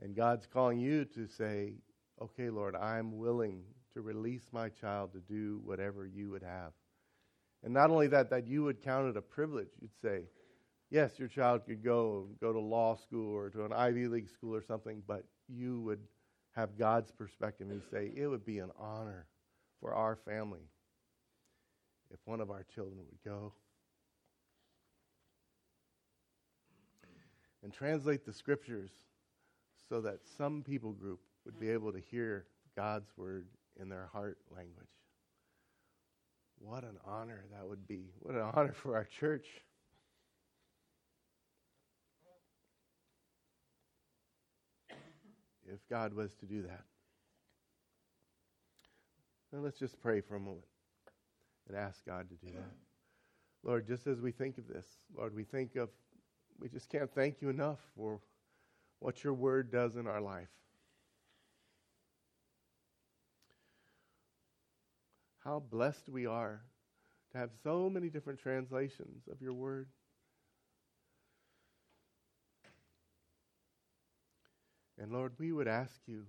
[0.00, 1.74] And God's calling you to say,
[2.22, 3.62] okay, Lord, I'm willing
[3.94, 6.72] to release my child to do whatever you would have.
[7.64, 9.70] And not only that, that you would count it a privilege.
[9.80, 10.22] You'd say,
[10.90, 14.54] yes, your child could go go to law school or to an Ivy League school
[14.54, 16.00] or something, but you would
[16.54, 19.26] have God's perspective and say, it would be an honor
[19.80, 20.68] for our family
[22.10, 23.52] if one of our children would go
[27.62, 28.90] and translate the scriptures
[29.88, 32.46] so that some people group would be able to hear
[32.76, 33.46] God's word
[33.80, 34.88] in their heart language.
[36.58, 38.10] What an honor that would be.
[38.20, 39.46] What an honor for our church.
[45.72, 46.84] If God was to do that.
[49.52, 50.66] Now let's just pray for a moment
[51.68, 52.70] and ask God to do that.
[53.62, 55.88] Lord, just as we think of this, Lord, we think of
[56.60, 58.20] we just can't thank you enough for
[58.98, 60.48] what your word does in our life.
[65.44, 66.62] How blessed we are
[67.32, 69.88] to have so many different translations of your word.
[75.00, 76.24] And Lord, we would ask you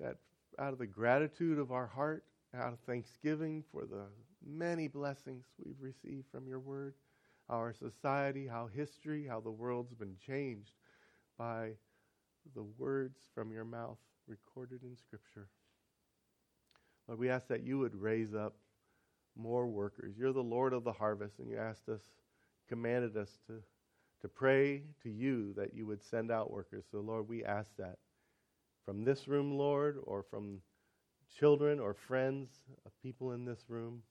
[0.00, 0.16] that
[0.58, 4.06] out of the gratitude of our heart, out of thanksgiving for the
[4.46, 6.94] many blessings we've received from your word,
[7.48, 10.72] our society, how history, how the world's been changed
[11.36, 11.70] by
[12.54, 15.48] the words from your mouth recorded in Scripture.
[17.06, 18.54] Lord, we ask that you would raise up
[19.36, 20.14] more workers.
[20.16, 22.02] You're the Lord of the harvest, and you asked us,
[22.68, 23.54] commanded us to,
[24.22, 26.84] to pray to you that you would send out workers.
[26.90, 27.98] So, Lord, we ask that
[28.84, 30.60] from this room, Lord, or from
[31.38, 32.48] children or friends
[32.86, 34.02] of people in this room.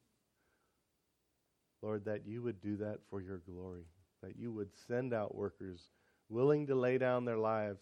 [1.81, 3.85] Lord, that you would do that for your glory,
[4.23, 5.81] that you would send out workers
[6.29, 7.81] willing to lay down their lives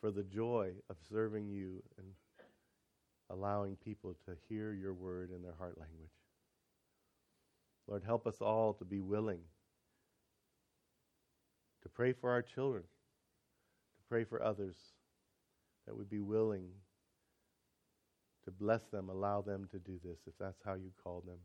[0.00, 2.06] for the joy of serving you and
[3.30, 6.10] allowing people to hear your word in their heart language.
[7.88, 9.40] Lord, help us all to be willing
[11.86, 14.74] to pray for our children, to pray for others,
[15.86, 16.66] that we be willing
[18.44, 21.38] to bless them, allow them to do this if that's how you call them,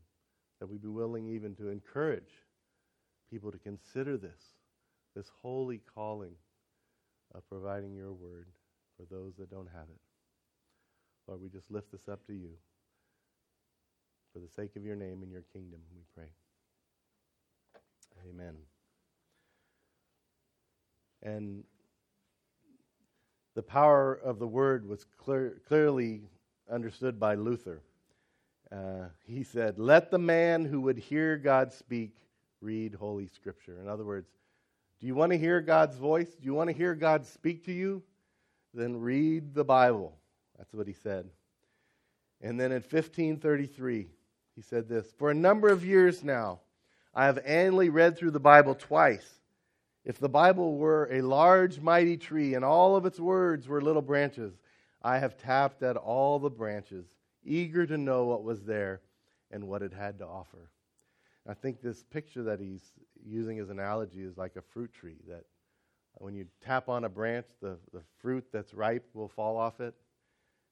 [0.58, 2.32] that we'd be willing even to encourage
[3.30, 4.40] people to consider this,
[5.14, 6.34] this holy calling
[7.36, 8.48] of providing your word
[8.96, 10.00] for those that don't have it.
[11.28, 12.50] Lord, we just lift this up to you.
[14.32, 16.30] For the sake of your name and your kingdom, we pray.
[18.28, 18.56] Amen.
[21.22, 21.64] And
[23.54, 26.22] the power of the word was clear, clearly
[26.70, 27.82] understood by Luther.
[28.70, 32.16] Uh, he said, Let the man who would hear God speak
[32.60, 33.78] read Holy Scripture.
[33.80, 34.30] In other words,
[35.00, 36.28] do you want to hear God's voice?
[36.28, 38.02] Do you want to hear God speak to you?
[38.72, 40.16] Then read the Bible.
[40.56, 41.28] That's what he said.
[42.40, 44.08] And then in 1533,
[44.54, 46.60] he said this For a number of years now,
[47.14, 49.28] I have annually read through the Bible twice.
[50.04, 54.02] If the Bible were a large, mighty tree and all of its words were little
[54.02, 54.52] branches,
[55.02, 57.06] I have tapped at all the branches,
[57.44, 59.00] eager to know what was there
[59.50, 60.70] and what it had to offer.
[61.48, 62.92] I think this picture that he's
[63.24, 65.44] using as an analogy is like a fruit tree that
[66.14, 69.94] when you tap on a branch, the, the fruit that's ripe will fall off it.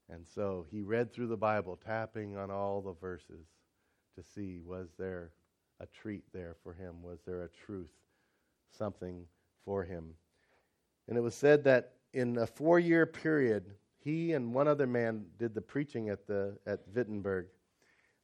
[0.08, 3.46] And so he read through the Bible, tapping on all the verses
[4.16, 5.30] to see was there
[5.80, 7.02] a treat there for him?
[7.02, 7.90] Was there a truth,
[8.76, 9.26] something
[9.64, 10.14] for him?
[11.09, 15.26] And it was said that in a four year period, he and one other man
[15.38, 17.46] did the preaching at, the, at Wittenberg.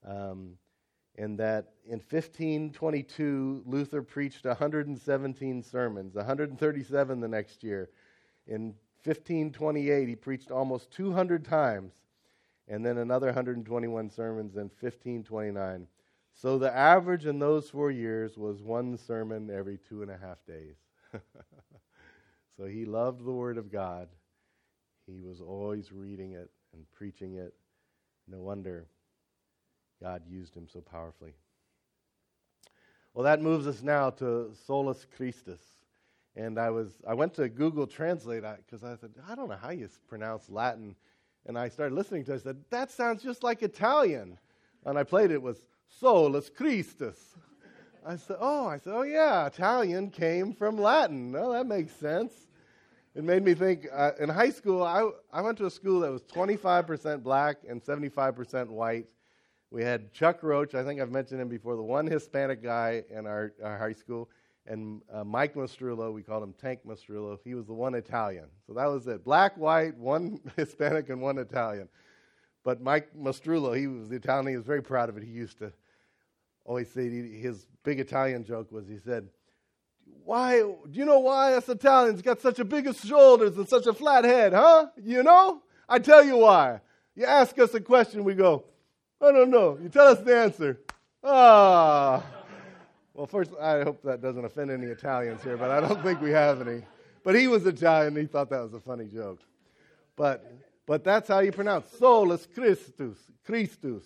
[0.07, 0.57] Um,
[1.19, 7.89] and that in 1522, Luther preached 117 sermons, 137 the next year.
[8.47, 11.93] In 1528, he preached almost 200 times,
[12.69, 15.87] and then another 121 sermons in 1529.
[16.37, 20.44] So the average in those four years was one sermon every two and a half
[20.46, 20.77] days.
[22.57, 24.09] so he loved the Word of God.
[25.07, 27.55] He was always reading it and preaching it.
[28.29, 28.87] No wonder
[30.03, 31.33] God used him so powerfully.
[33.14, 35.61] Well, that moves us now to Solus Christus.
[36.37, 39.70] And I was I went to Google Translate because I said I don't know how
[39.70, 40.96] you pronounce Latin,
[41.46, 42.35] and I started listening to it.
[42.35, 44.38] I said that sounds just like Italian,
[44.85, 47.18] and I played it was Solus Christus.
[48.07, 51.35] I said, oh, I said, oh yeah, Italian came from Latin.
[51.37, 52.33] Oh, that makes sense.
[53.16, 53.87] It made me think.
[53.92, 57.83] Uh, in high school, I I went to a school that was 25% black and
[57.83, 59.07] 75% white.
[59.70, 60.75] We had Chuck Roach.
[60.75, 61.77] I think I've mentioned him before.
[61.77, 64.31] The one Hispanic guy in our, our high school,
[64.66, 66.12] and uh, Mike Mastrullo.
[66.12, 67.38] We called him Tank Mastrullo.
[67.42, 68.46] He was the one Italian.
[68.66, 69.25] So that was it.
[69.25, 71.88] Black, white, one Hispanic, and one Italian.
[72.67, 74.49] But Mike Mastrullo, he was the Italian.
[74.49, 75.23] He was very proud of it.
[75.23, 75.73] He used to
[76.65, 79.29] always say his big Italian joke was he said,
[80.25, 80.63] "Why?
[80.63, 84.25] Do you know why us Italians got such a big shoulders and such a flat
[84.25, 84.89] head, huh?
[85.01, 85.63] You know?
[85.89, 86.81] I tell you why.
[87.15, 88.65] You ask us a question, we go,
[89.23, 89.79] I don't know.
[89.81, 90.81] You tell us the answer.
[91.23, 92.21] Ah."
[93.15, 96.33] Well, first, I hope that doesn't offend any Italians here, but I don't think we
[96.33, 96.83] have any.
[97.23, 98.17] But he was Italian.
[98.17, 99.39] He thought that was a funny joke.
[100.17, 100.45] But
[100.87, 104.05] but that's how you pronounce solus Christus, Christus,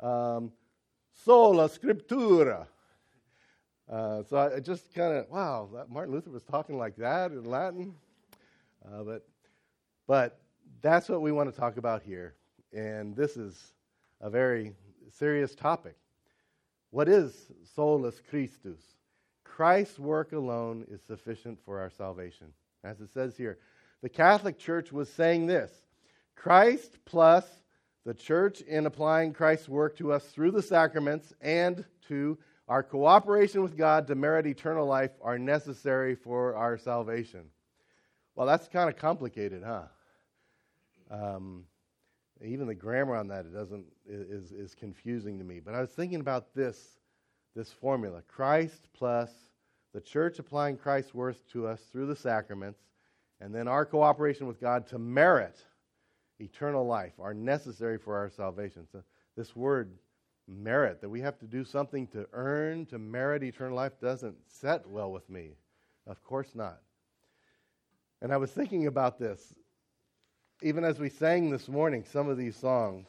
[0.00, 0.52] um,
[1.24, 2.66] sola scriptura.
[3.90, 7.94] Uh, so I just kind of wow, Martin Luther was talking like that in Latin.
[8.84, 9.26] Uh, but
[10.06, 10.40] but
[10.80, 12.34] that's what we want to talk about here,
[12.72, 13.74] and this is
[14.20, 14.72] a very
[15.10, 15.96] serious topic.
[16.90, 18.80] What is solus Christus?
[19.44, 22.48] Christ's work alone is sufficient for our salvation.
[22.82, 23.58] As it says here,
[24.02, 25.70] the Catholic Church was saying this
[26.34, 27.46] Christ plus
[28.04, 32.36] the church in applying Christ's work to us through the sacraments and to
[32.68, 37.44] our cooperation with God to merit eternal life are necessary for our salvation.
[38.34, 39.82] Well, that's kind of complicated, huh?
[41.10, 41.64] Um,
[42.44, 45.60] even the grammar on that it doesn't is is confusing to me.
[45.60, 46.98] But I was thinking about this
[47.54, 49.30] this formula: Christ plus
[49.92, 52.80] the church applying Christ's worth to us through the sacraments,
[53.42, 55.58] and then our cooperation with God to merit
[56.40, 58.86] eternal life are necessary for our salvation.
[58.90, 59.02] So
[59.36, 59.90] this word
[60.48, 64.88] merit, that we have to do something to earn, to merit eternal life, doesn't set
[64.88, 65.50] well with me.
[66.06, 66.78] Of course not.
[68.20, 69.54] And I was thinking about this,
[70.62, 73.08] even as we sang this morning some of these songs.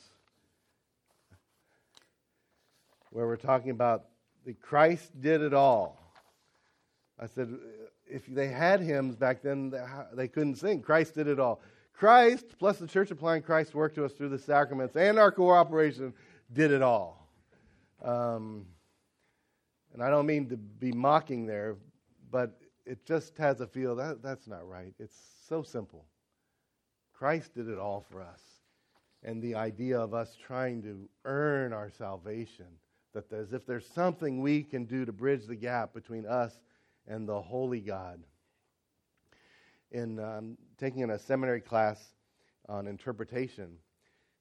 [3.14, 4.06] where we're talking about
[4.44, 6.00] the Christ did it all.
[7.20, 7.48] I said,
[8.06, 9.74] if they had hymns back then,
[10.14, 10.82] they couldn't sing.
[10.82, 11.62] Christ did it all.
[11.94, 16.14] Christ, plus the church applying Christ's work to us through the sacraments and our cooperation,
[16.52, 17.30] did it all.
[18.04, 18.66] Um,
[19.94, 21.78] and I don't mean to be mocking there,
[22.32, 24.94] but it just has a feel that that's not right.
[25.00, 26.06] It's so simple.
[27.14, 28.42] Christ did it all for us.
[29.24, 32.66] And the idea of us trying to earn our salvation,
[33.14, 36.60] that as if there's something we can do to bridge the gap between us
[37.08, 38.24] and the holy God.
[39.92, 42.14] In um, taking in a seminary class
[42.68, 43.78] on interpretation,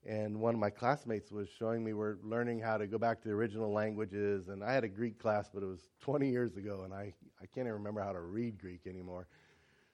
[0.04, 3.28] and one of my classmates was showing me we're learning how to go back to
[3.28, 6.82] the original languages and i had a greek class but it was 20 years ago
[6.84, 9.28] and i, I can't even remember how to read greek anymore.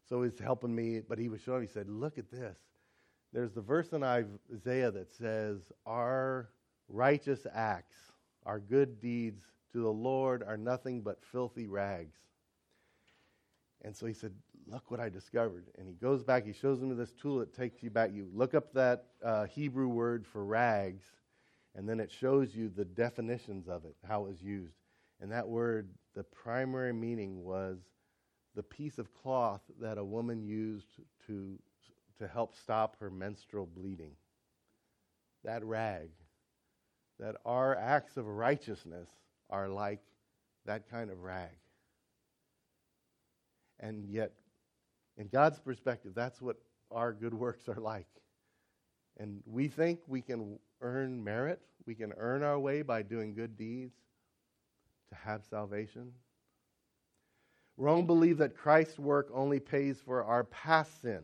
[0.08, 2.56] So he's helping me but he was showing me he said look at this.
[3.32, 6.48] There's the verse in isaiah that says our
[6.88, 7.96] righteous acts
[8.46, 9.42] our good deeds
[9.72, 12.16] to the lord are nothing but filthy rags
[13.82, 14.32] and so he said
[14.70, 15.66] look what I discovered.
[15.78, 18.10] And he goes back, he shows him this tool that takes you back.
[18.12, 21.04] You look up that uh, Hebrew word for rags,
[21.74, 24.74] and then it shows you the definitions of it, how it was used.
[25.20, 27.78] And that word, the primary meaning was
[28.54, 30.88] the piece of cloth that a woman used
[31.26, 31.58] to,
[32.18, 34.12] to help stop her menstrual bleeding.
[35.44, 36.10] That rag.
[37.18, 39.08] That our acts of righteousness
[39.50, 40.00] are like
[40.66, 41.50] that kind of rag.
[43.80, 44.32] And yet,
[45.16, 46.56] in God's perspective, that's what
[46.90, 48.06] our good works are like.
[49.18, 53.56] And we think we can earn merit, we can earn our way by doing good
[53.56, 53.94] deeds
[55.10, 56.12] to have salvation.
[57.76, 61.20] Rome believed that Christ's work only pays for our past sin.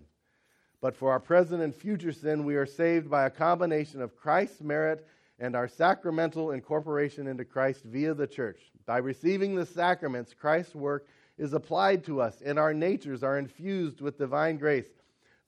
[0.81, 4.61] But for our present and future sin, we are saved by a combination of Christ's
[4.61, 5.07] merit
[5.39, 8.61] and our sacramental incorporation into Christ via the church.
[8.87, 11.07] By receiving the sacraments, Christ's work
[11.39, 14.89] is applied to us, and our natures are infused with divine grace,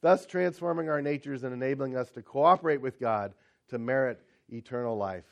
[0.01, 3.33] thus transforming our natures and enabling us to cooperate with God
[3.69, 5.25] to merit eternal life.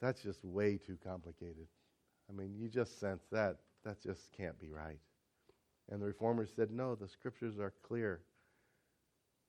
[0.00, 1.66] That's just way too complicated.
[2.28, 3.56] I mean, you just sense that.
[3.84, 4.98] That just can't be right.
[5.90, 8.20] And the reformers said, no, the scriptures are clear.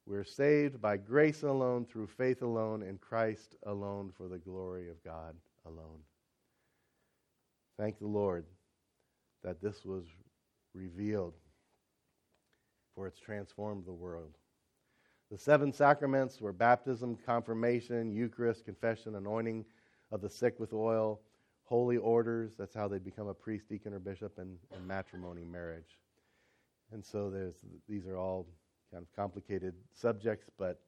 [0.08, 5.04] We're saved by grace alone, through faith alone, in Christ alone, for the glory of
[5.04, 5.36] God
[5.66, 6.00] alone.
[7.78, 8.46] Thank the Lord
[9.44, 10.06] that this was
[10.74, 11.34] revealed,
[12.96, 14.38] for it's transformed the world.
[15.32, 19.66] The seven sacraments were baptism, confirmation, Eucharist, confession, anointing
[20.12, 21.22] of the sick with oil,
[21.64, 22.52] holy orders.
[22.58, 25.98] That's how they become a priest, deacon, or bishop, and, and matrimony, marriage.
[26.92, 27.56] And so there's,
[27.88, 28.46] these are all
[28.92, 30.82] kind of complicated subjects, but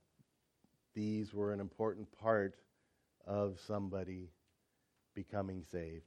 [0.94, 2.56] these were an important part
[3.26, 4.30] of somebody
[5.16, 6.04] becoming saved.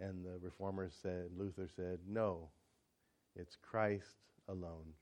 [0.00, 2.48] And the reformers said, Luther said, no,
[3.36, 4.16] it's Christ
[4.48, 4.94] alone.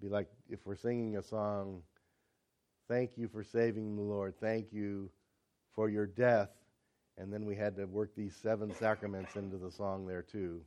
[0.00, 1.82] Be like if we're singing a song,
[2.88, 5.10] thank you for saving the Lord, thank you
[5.74, 6.50] for your death,
[7.18, 10.62] and then we had to work these seven sacraments into the song there too,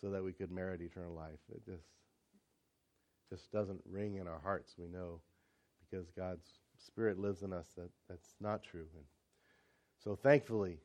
[0.00, 1.38] so that we could merit eternal life.
[1.54, 1.86] It just
[3.30, 5.20] just doesn't ring in our hearts, we know,
[5.80, 6.46] because God's
[6.78, 8.86] Spirit lives in us that that's not true.
[8.94, 9.04] And
[10.06, 10.78] so thankfully,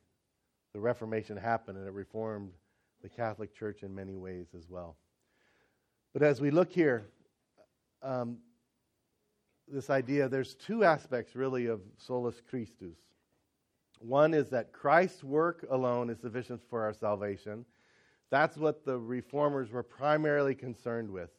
[0.74, 2.49] the Reformation happened and it reformed
[3.03, 4.97] the Catholic Church in many ways as well.
[6.11, 7.05] But as we look here,
[8.01, 8.39] um,
[9.67, 12.97] this idea, there's two aspects really of solus Christus.
[13.99, 17.63] One is that Christ's work alone is sufficient for our salvation.
[18.32, 21.30] That's what the reformers were primarily concerned with.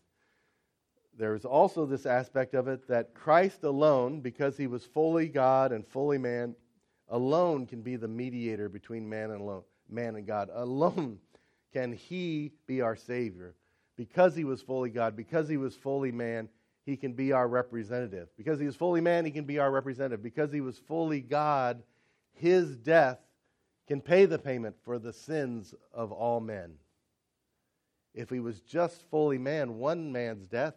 [1.18, 5.84] There's also this aspect of it that Christ alone, because he was fully God and
[5.84, 6.54] fully man,
[7.08, 10.48] alone can be the mediator between man and alone, man and God.
[10.52, 11.18] Alone
[11.72, 13.54] can he be our savior.
[13.96, 16.48] Because he was fully God, because he was fully man,
[16.84, 18.28] he can be our representative.
[18.36, 20.22] Because he was fully man, he can be our representative.
[20.22, 21.82] Because he was fully God,
[22.32, 23.18] his death
[23.86, 26.74] can pay the payment for the sins of all men.
[28.14, 30.74] If he was just fully man, one man's death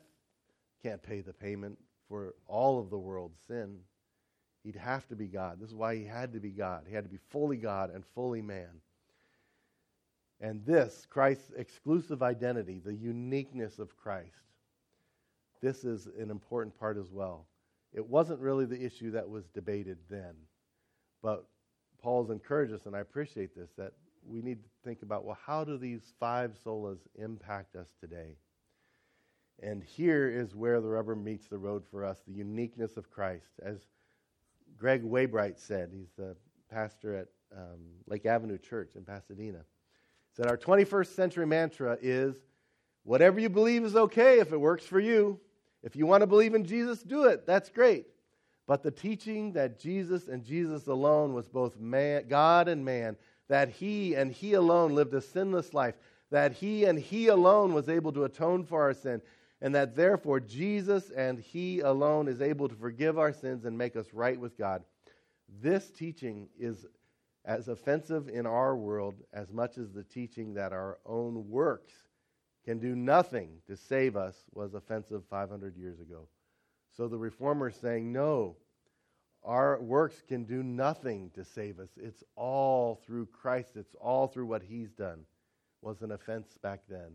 [0.84, 3.80] can't pay the payment for all of the world's sin.
[4.66, 5.60] He'd have to be God.
[5.62, 6.86] This is why he had to be God.
[6.88, 8.82] He had to be fully God and fully man.
[10.42, 14.32] And this, Christ's exclusive identity, the uniqueness of Christ,
[15.62, 17.46] this is an important part as well.
[17.94, 20.34] It wasn't really the issue that was debated then.
[21.22, 21.46] But
[22.02, 23.94] Paul's encouraged us, and I appreciate this, that
[24.28, 28.36] we need to think about well, how do these five solas impact us today?
[29.62, 33.60] And here is where the rubber meets the road for us the uniqueness of Christ.
[33.64, 33.78] As
[34.78, 35.90] Greg Waybright said.
[35.94, 36.36] He's the
[36.70, 39.60] pastor at um, Lake Avenue Church in Pasadena.
[40.36, 42.36] Said, Our 21st century mantra is
[43.04, 45.40] whatever you believe is okay if it works for you.
[45.84, 47.46] If you want to believe in Jesus, do it.
[47.46, 48.08] That's great.
[48.68, 53.16] But the teaching that Jesus and Jesus alone was both man, God and man,
[53.48, 55.96] that he and he alone lived a sinless life,
[56.32, 59.22] that he and he alone was able to atone for our sin,
[59.62, 63.96] and that therefore Jesus and he alone is able to forgive our sins and make
[63.96, 64.84] us right with God.
[65.62, 66.86] This teaching is
[67.46, 71.94] as offensive in our world as much as the teaching that our own works
[72.66, 76.28] can do nothing to save us was offensive 500 years ago.
[76.98, 78.56] So the reformers saying, no,
[79.44, 81.90] our works can do nothing to save us.
[81.98, 85.26] It's all through Christ, it's all through what He's done,
[85.82, 87.12] was an offense back then.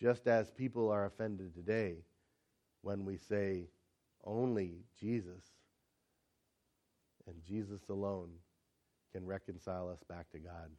[0.00, 1.96] Just as people are offended today
[2.82, 3.68] when we say
[4.24, 5.44] only Jesus
[7.26, 8.30] and Jesus alone
[9.12, 10.70] can reconcile us back to God.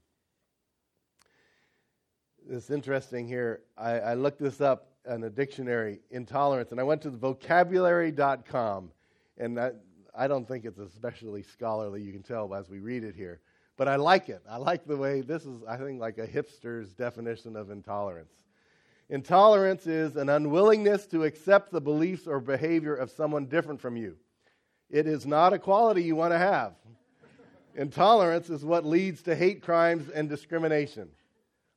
[2.49, 3.61] It's interesting here.
[3.77, 8.91] I, I looked this up in a dictionary, intolerance, and I went to the vocabulary.com,
[9.37, 9.71] and I,
[10.15, 13.39] I don't think it's especially scholarly, you can tell as we read it here.
[13.77, 14.41] But I like it.
[14.49, 18.33] I like the way this is, I think, like a hipster's definition of intolerance.
[19.11, 24.15] Intolerance is an unwillingness to accept the beliefs or behavior of someone different from you.
[24.89, 26.75] It is not a quality you want to have.
[27.75, 31.09] Intolerance is what leads to hate crimes and discrimination.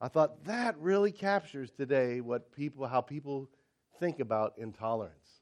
[0.00, 3.50] I thought that really captures today what people, how people
[3.98, 5.40] think about intolerance.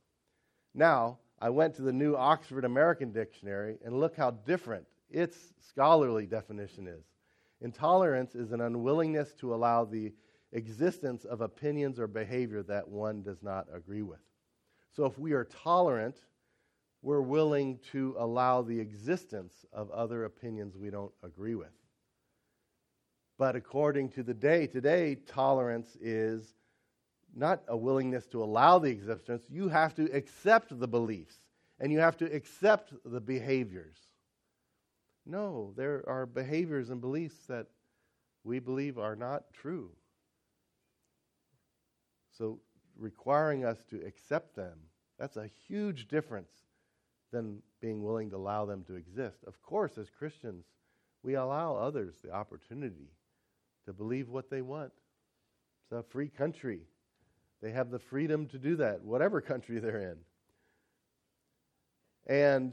[0.74, 5.36] Now, I went to the new Oxford American Dictionary and look how different its
[5.68, 7.04] scholarly definition is.
[7.60, 10.12] Intolerance is an unwillingness to allow the
[10.52, 14.20] existence of opinions or behavior that one does not agree with.
[14.94, 16.16] So if we are tolerant,
[17.02, 21.72] we're willing to allow the existence of other opinions we don't agree with.
[23.38, 26.54] But according to the day, today, tolerance is
[27.34, 29.44] not a willingness to allow the existence.
[29.48, 31.38] You have to accept the beliefs
[31.80, 33.96] and you have to accept the behaviors.
[35.24, 37.66] No, there are behaviors and beliefs that
[38.44, 39.90] we believe are not true.
[42.36, 42.60] So,
[42.96, 44.78] requiring us to accept them,
[45.18, 46.50] that's a huge difference
[47.30, 49.38] than being willing to allow them to exist.
[49.46, 50.64] Of course, as Christians,
[51.22, 53.10] we allow others the opportunity
[53.86, 54.92] to believe what they want.
[55.84, 56.80] It's a free country.
[57.60, 60.16] They have the freedom to do that, whatever country they're in.
[62.26, 62.72] And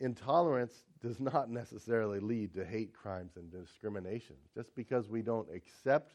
[0.00, 4.36] intolerance does not necessarily lead to hate crimes and discrimination.
[4.54, 6.12] Just because we don't accept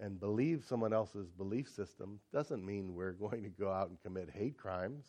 [0.00, 4.30] and believe someone else's belief system doesn't mean we're going to go out and commit
[4.30, 5.04] hate crimes.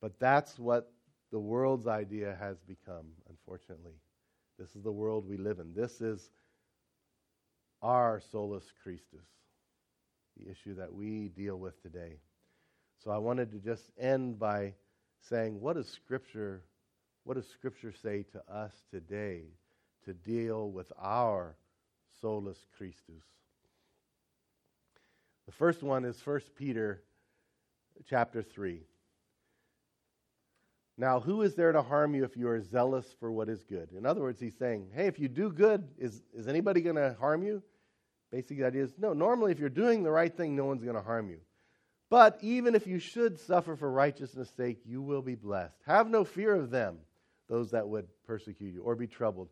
[0.00, 0.92] But that's what
[1.30, 3.94] the world's idea has become, unfortunately.
[4.58, 5.72] This is the world we live in.
[5.74, 6.30] This is
[7.82, 9.26] our solus Christus,
[10.36, 12.18] the issue that we deal with today.
[13.04, 14.74] So I wanted to just end by
[15.28, 16.62] saying, what does Scripture,
[17.24, 19.42] what does Scripture say to us today
[20.04, 21.56] to deal with our
[22.20, 23.22] solus Christus.
[25.46, 27.02] The first one is 1 Peter
[28.08, 28.82] chapter 3.
[30.96, 33.90] Now, who is there to harm you if you are zealous for what is good?
[33.96, 37.16] In other words, he's saying, hey, if you do good, is, is anybody going to
[37.20, 37.62] harm you?
[38.32, 40.96] Basically, the idea is no, normally, if you're doing the right thing, no one's going
[40.96, 41.38] to harm you.
[42.10, 45.78] But even if you should suffer for righteousness' sake, you will be blessed.
[45.86, 46.98] Have no fear of them,
[47.48, 49.48] those that would persecute you, or be troubled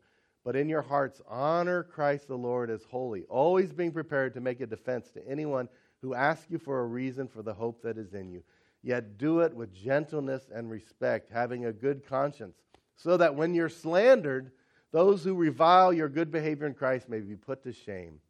[0.47, 4.61] but in your hearts honor Christ the Lord as holy, always being prepared to make
[4.61, 5.69] a defense to anyone
[6.01, 8.45] who asks you for a reason for the hope that is in you.
[8.81, 12.59] Yet do it with gentleness and respect, having a good conscience,
[12.95, 14.53] so that when you're slandered,
[14.93, 18.21] those who revile your good behavior in Christ may be put to shame.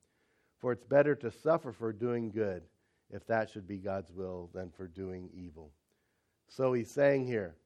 [0.59, 2.63] For it's better to suffer for doing good,
[3.11, 5.71] if that should be God's will, than for doing evil.
[6.49, 7.57] So he's saying here,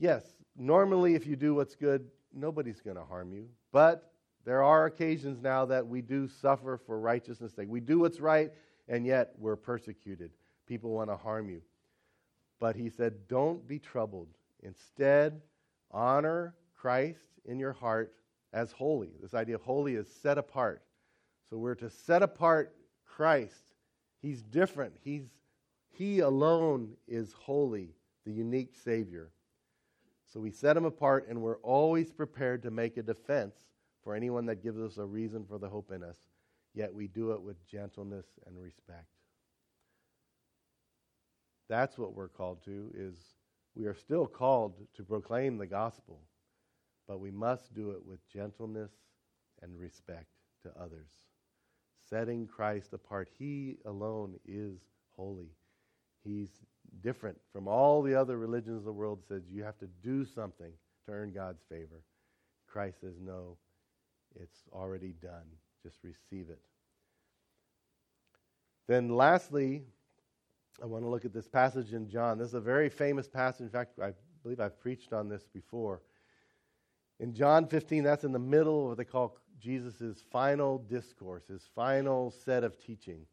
[0.00, 0.24] yes,
[0.56, 3.48] normally if you do what's good, nobody's going to harm you.
[3.74, 4.12] But
[4.44, 7.66] there are occasions now that we do suffer for righteousness' sake.
[7.68, 8.52] We do what's right,
[8.86, 10.30] and yet we're persecuted.
[10.68, 11.60] People want to harm you.
[12.60, 14.28] But he said, Don't be troubled.
[14.62, 15.42] Instead,
[15.90, 18.14] honor Christ in your heart
[18.52, 19.10] as holy.
[19.20, 20.84] This idea of holy is set apart.
[21.50, 23.74] So we're to set apart Christ.
[24.22, 24.94] He's different.
[25.02, 25.24] He's,
[25.90, 29.32] he alone is holy, the unique Savior.
[30.34, 33.54] So we set him apart, and we're always prepared to make a defense
[34.02, 36.18] for anyone that gives us a reason for the hope in us,
[36.74, 39.06] yet we do it with gentleness and respect.
[41.68, 43.14] That's what we're called to is
[43.76, 46.20] we are still called to proclaim the gospel,
[47.06, 48.90] but we must do it with gentleness
[49.62, 50.26] and respect
[50.64, 51.10] to others,
[52.10, 53.28] setting Christ apart.
[53.38, 54.80] He alone is
[55.16, 55.52] holy.
[56.24, 56.50] He's
[57.02, 60.72] different from all the other religions of the world says you have to do something
[61.06, 62.02] to earn God's favor.
[62.66, 63.56] Christ says no,
[64.40, 65.46] it's already done.
[65.82, 66.60] Just receive it.
[68.88, 69.82] Then lastly,
[70.82, 72.38] I want to look at this passage in John.
[72.38, 73.62] This is a very famous passage.
[73.62, 76.02] In fact, I believe I've preached on this before.
[77.20, 81.62] In John 15, that's in the middle of what they call Jesus' final discourse, his
[81.74, 83.26] final set of teaching.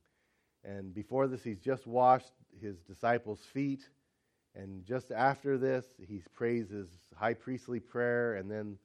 [0.63, 3.87] And before this, he's just washed his disciples' feet.
[4.55, 8.77] And just after this, he prays his high priestly prayer and then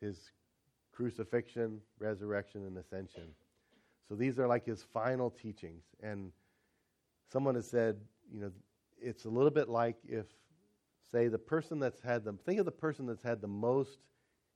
[0.00, 0.30] his
[0.92, 3.34] crucifixion, resurrection, and ascension.
[4.08, 5.84] So these are like his final teachings.
[6.02, 6.32] And
[7.32, 7.96] someone has said,
[8.32, 8.50] you know,
[9.00, 10.26] it's a little bit like if,
[11.10, 13.98] say, the person that's had them, think of the person that's had the most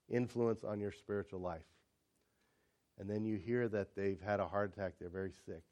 [0.08, 1.62] influence on your spiritual life.
[2.98, 5.62] And then you hear that they've had a heart attack, they're very sick.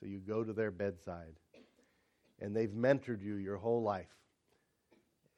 [0.00, 1.34] So you go to their bedside,
[2.40, 4.08] and they've mentored you your whole life.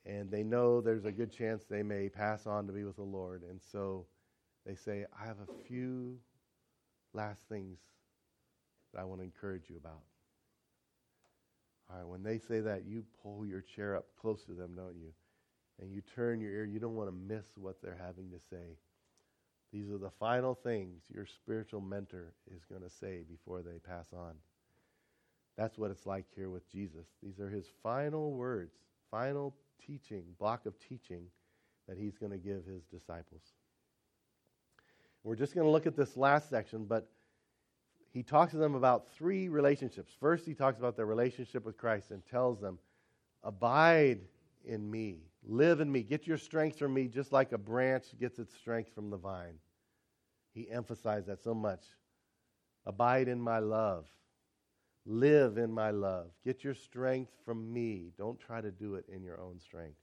[0.05, 3.03] And they know there's a good chance they may pass on to be with the
[3.03, 3.43] Lord.
[3.49, 4.07] And so
[4.65, 6.19] they say, I have a few
[7.13, 7.79] last things
[8.93, 10.03] that I want to encourage you about.
[11.91, 14.97] All right, when they say that, you pull your chair up close to them, don't
[14.97, 15.13] you?
[15.81, 16.65] And you turn your ear.
[16.65, 18.79] You don't want to miss what they're having to say.
[19.73, 24.07] These are the final things your spiritual mentor is going to say before they pass
[24.13, 24.35] on.
[25.57, 27.07] That's what it's like here with Jesus.
[27.23, 28.75] These are his final words,
[29.11, 29.55] final
[29.87, 31.25] teaching, block of teaching
[31.89, 33.43] that he's going to give his disciples.
[35.25, 37.09] We're just going to look at this last section, but
[38.13, 40.13] he talks to them about three relationships.
[40.21, 42.79] First, he talks about their relationship with Christ and tells them,
[43.43, 44.21] Abide
[44.65, 48.39] in me, live in me, get your strength from me, just like a branch gets
[48.39, 49.59] its strength from the vine.
[50.53, 51.83] He emphasized that so much.
[52.87, 54.07] Abide in my love.
[55.07, 56.27] Live in my love.
[56.45, 58.11] Get your strength from me.
[58.19, 59.99] Don't try to do it in your own strength.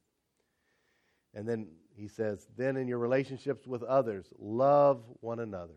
[1.34, 5.74] And then he says, then in your relationships with others, love one another.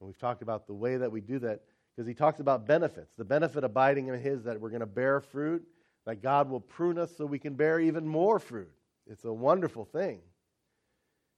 [0.00, 1.60] And we've talked about the way that we do that
[1.94, 3.12] because he talks about benefits.
[3.18, 5.66] The benefit abiding in his that we're going to bear fruit,
[6.06, 8.70] that God will prune us so we can bear even more fruit.
[9.10, 10.20] It's a wonderful thing.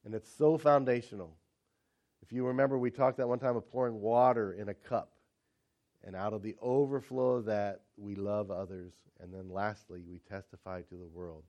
[0.04, 1.34] And it's so foundational.
[2.22, 5.12] If you remember, we talked that one time of pouring water in a cup.
[6.06, 8.92] And out of the overflow of that, we love others.
[9.20, 11.44] And then lastly, we testify to the world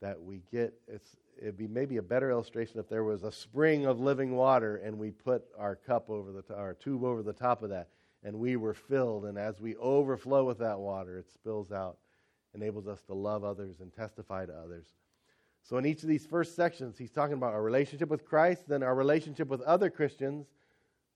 [0.00, 0.74] that we get.
[0.86, 4.76] It's, it'd be maybe a better illustration if there was a spring of living water
[4.76, 7.88] and we put our cup over the our tube over the top of that
[8.24, 11.98] and we were filled and as we overflow with that water it spills out
[12.54, 14.86] enables us to love others and testify to others
[15.62, 18.82] so in each of these first sections he's talking about our relationship with christ then
[18.82, 20.46] our relationship with other christians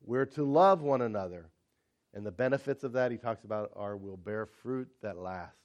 [0.05, 1.47] we're to love one another
[2.15, 5.57] and the benefits of that he talks about are we'll bear fruit that lasts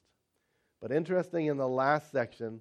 [0.80, 2.60] but interesting in the last section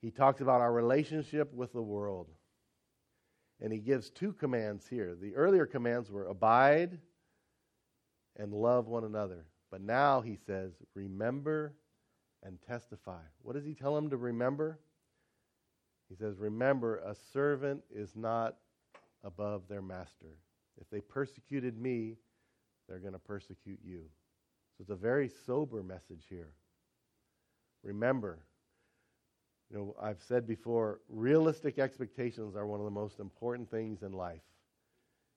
[0.00, 2.28] he talks about our relationship with the world.
[3.60, 5.16] And he gives two commands here.
[5.20, 6.98] The earlier commands were abide
[8.36, 9.46] and love one another.
[9.70, 11.74] But now he says, remember
[12.44, 13.20] and testify.
[13.42, 14.78] What does he tell them to remember?
[16.08, 18.56] He says, Remember, a servant is not
[19.24, 20.38] above their master.
[20.80, 22.16] If they persecuted me,
[22.88, 24.02] they're going to persecute you.
[24.76, 26.52] So it's a very sober message here.
[27.82, 28.38] Remember,
[29.70, 34.12] you know, I've said before, realistic expectations are one of the most important things in
[34.12, 34.40] life.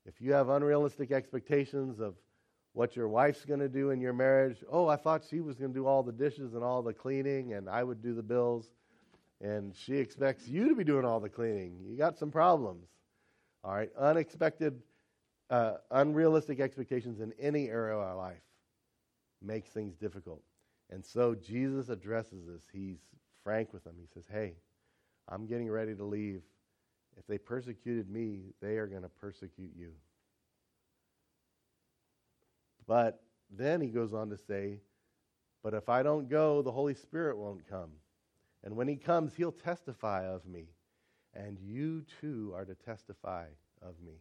[0.05, 2.15] If you have unrealistic expectations of
[2.73, 5.73] what your wife's going to do in your marriage, oh, I thought she was going
[5.73, 8.69] to do all the dishes and all the cleaning, and I would do the bills,
[9.41, 11.79] and she expects you to be doing all the cleaning.
[11.85, 12.87] You got some problems.
[13.63, 14.81] All right, unexpected,
[15.51, 18.41] uh, unrealistic expectations in any area of our life
[19.41, 20.41] makes things difficult.
[20.89, 22.63] And so Jesus addresses this.
[22.71, 22.99] He's
[23.43, 23.95] frank with them.
[23.99, 24.55] He says, Hey,
[25.27, 26.41] I'm getting ready to leave.
[27.17, 29.91] If they persecuted me, they are going to persecute you.
[32.87, 34.79] But then he goes on to say,
[35.63, 37.91] But if I don't go, the Holy Spirit won't come.
[38.63, 40.67] And when he comes, he'll testify of me.
[41.33, 43.47] And you too are to testify
[43.81, 44.13] of me.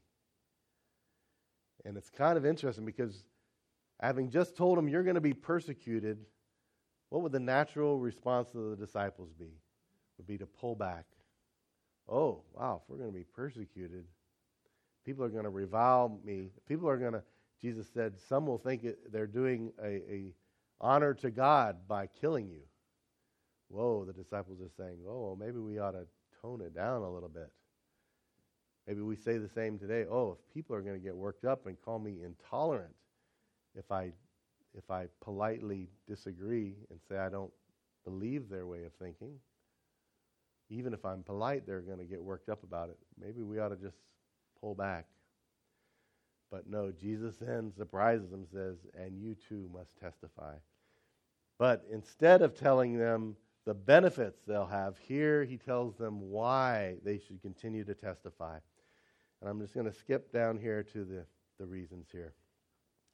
[1.85, 3.25] And it's kind of interesting because
[4.01, 6.19] having just told him you're going to be persecuted,
[7.09, 9.53] what would the natural response of the disciples be?
[10.19, 11.07] Would be to pull back.
[12.09, 14.05] Oh, wow, if we're going to be persecuted,
[15.05, 16.51] people are going to revile me.
[16.69, 17.23] People are going to,
[17.61, 20.35] Jesus said, some will think they're doing a, a
[20.81, 22.63] honor to God by killing you.
[23.69, 26.07] whoa, the disciples are saying, oh, maybe we ought to
[26.43, 27.51] tone it down a little bit.
[28.91, 30.05] Maybe we say the same today.
[30.11, 32.93] Oh, if people are going to get worked up and call me intolerant
[33.77, 34.11] if I
[34.77, 37.53] if I politely disagree and say I don't
[38.05, 39.35] believe their way of thinking,
[40.71, 42.99] even if I'm polite, they're going to get worked up about it.
[43.17, 43.99] Maybe we ought to just
[44.61, 45.07] pull back.
[46.51, 50.55] But no, Jesus then surprises them, says, and you too must testify.
[51.61, 53.37] But instead of telling them
[53.67, 58.59] the benefits they'll have, here he tells them why they should continue to testify.
[59.41, 61.25] And I'm just going to skip down here to the,
[61.59, 62.35] the reasons here.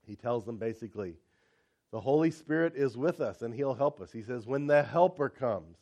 [0.07, 1.15] He tells them basically,
[1.93, 4.13] the Holy Spirit is with us and he'll help us.
[4.13, 5.77] He says, when the helper comes,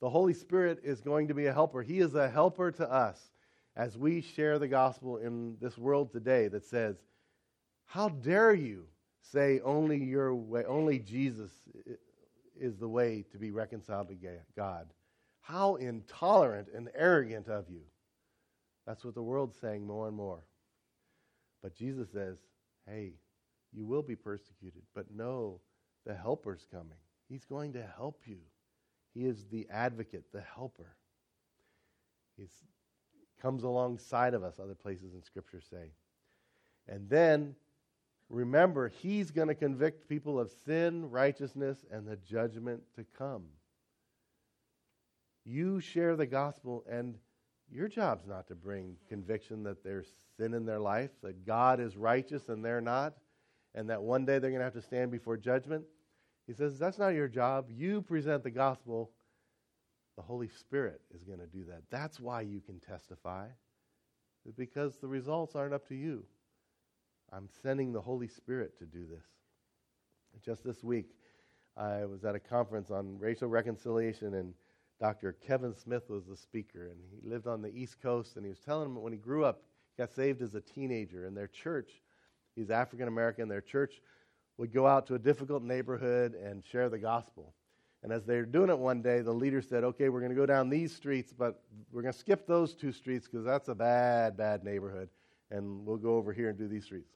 [0.00, 1.82] the Holy Spirit is going to be a helper.
[1.82, 3.30] He is a helper to us
[3.76, 6.96] as we share the gospel in this world today that says,
[7.86, 8.84] How dare you
[9.32, 11.50] say only your way, only Jesus
[12.60, 14.88] is the way to be reconciled to God?
[15.40, 17.82] How intolerant and arrogant of you.
[18.86, 20.44] That's what the world's saying more and more.
[21.62, 22.38] But Jesus says,
[22.86, 23.14] Hey,
[23.72, 25.60] you will be persecuted, but know
[26.04, 26.98] the helper's coming.
[27.28, 28.38] He's going to help you.
[29.14, 30.96] He is the advocate, the helper.
[32.36, 32.46] He
[33.40, 35.92] comes alongside of us, other places in Scripture say.
[36.86, 37.54] And then
[38.28, 43.44] remember, He's going to convict people of sin, righteousness, and the judgment to come.
[45.44, 47.16] You share the gospel, and
[47.74, 50.06] your job's not to bring conviction that there's
[50.36, 53.14] sin in their life, that God is righteous and they're not,
[53.74, 55.84] and that one day they're going to have to stand before judgment.
[56.46, 57.66] He says, That's not your job.
[57.68, 59.10] You present the gospel.
[60.16, 61.82] The Holy Spirit is going to do that.
[61.90, 63.48] That's why you can testify,
[64.56, 66.24] because the results aren't up to you.
[67.32, 69.24] I'm sending the Holy Spirit to do this.
[70.44, 71.16] Just this week,
[71.76, 74.54] I was at a conference on racial reconciliation, and
[75.00, 75.36] Dr.
[75.46, 78.60] Kevin Smith was the speaker, and he lived on the East Coast, and he was
[78.60, 79.62] telling them when he grew up,
[79.96, 82.02] he got saved as a teenager, and their church,
[82.54, 84.00] he's African American, their church
[84.56, 87.54] would go out to a difficult neighborhood and share the gospel.
[88.02, 90.36] And as they were doing it one day, the leader said, Okay, we're going to
[90.36, 93.74] go down these streets, but we're going to skip those two streets because that's a
[93.74, 95.08] bad, bad neighborhood.
[95.50, 97.10] And we'll go over here and do these streets.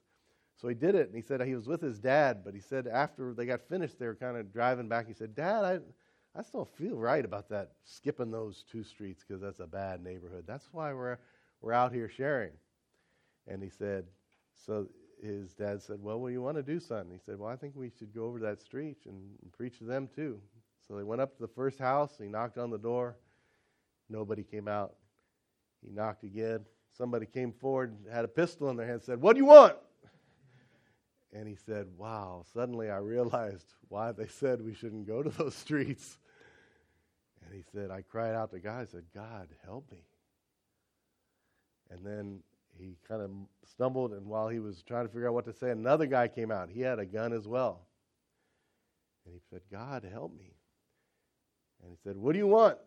[0.59, 2.87] So he did it, and he said he was with his dad, but he said
[2.87, 5.07] after they got finished, they were kind of driving back.
[5.07, 5.79] He said, Dad, I,
[6.35, 10.45] I still feel right about that, skipping those two streets because that's a bad neighborhood.
[10.47, 11.17] That's why we're,
[11.61, 12.51] we're out here sharing.
[13.47, 14.05] And he said,
[14.53, 14.87] So
[15.21, 17.07] his dad said, Well, what do you want to do, son?
[17.11, 19.85] He said, Well, I think we should go over that street and, and preach to
[19.85, 20.39] them too.
[20.87, 22.15] So they went up to the first house.
[22.19, 23.15] He knocked on the door.
[24.09, 24.95] Nobody came out.
[25.85, 26.61] He knocked again.
[26.97, 29.75] Somebody came forward, had a pistol in their hand, said, What do you want?
[31.33, 35.55] And he said, Wow, suddenly I realized why they said we shouldn't go to those
[35.55, 36.17] streets.
[37.45, 38.81] And he said, I cried out to God.
[38.81, 39.99] I said, God, help me.
[41.91, 42.39] And then
[42.77, 43.31] he kind of
[43.71, 46.51] stumbled, and while he was trying to figure out what to say, another guy came
[46.51, 46.69] out.
[46.69, 47.81] He had a gun as well.
[49.25, 50.53] And he said, God, help me.
[51.81, 52.77] And he said, What do you want?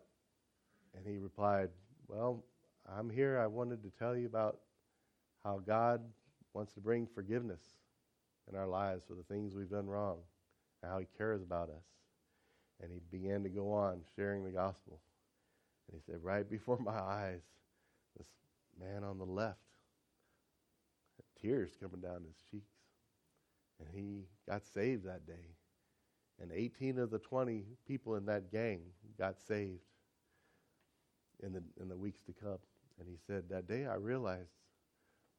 [0.95, 1.69] And he replied,
[2.07, 2.43] Well,
[2.97, 3.39] I'm here.
[3.39, 4.59] I wanted to tell you about
[5.43, 6.01] how God
[6.53, 7.61] wants to bring forgiveness
[8.49, 10.17] in our lives for the things we've done wrong
[10.81, 11.85] and how he cares about us.
[12.81, 14.99] And he began to go on sharing the gospel.
[15.87, 17.41] And he said, Right before my eyes,
[18.17, 18.27] this
[18.79, 19.59] man on the left
[21.43, 22.71] tears coming down his cheeks.
[23.79, 25.55] And he got saved that day.
[26.41, 28.81] And 18 of the 20 people in that gang
[29.19, 29.81] got saved
[31.43, 32.57] in the, in the weeks to come.
[32.99, 34.49] And he said, That day I realized,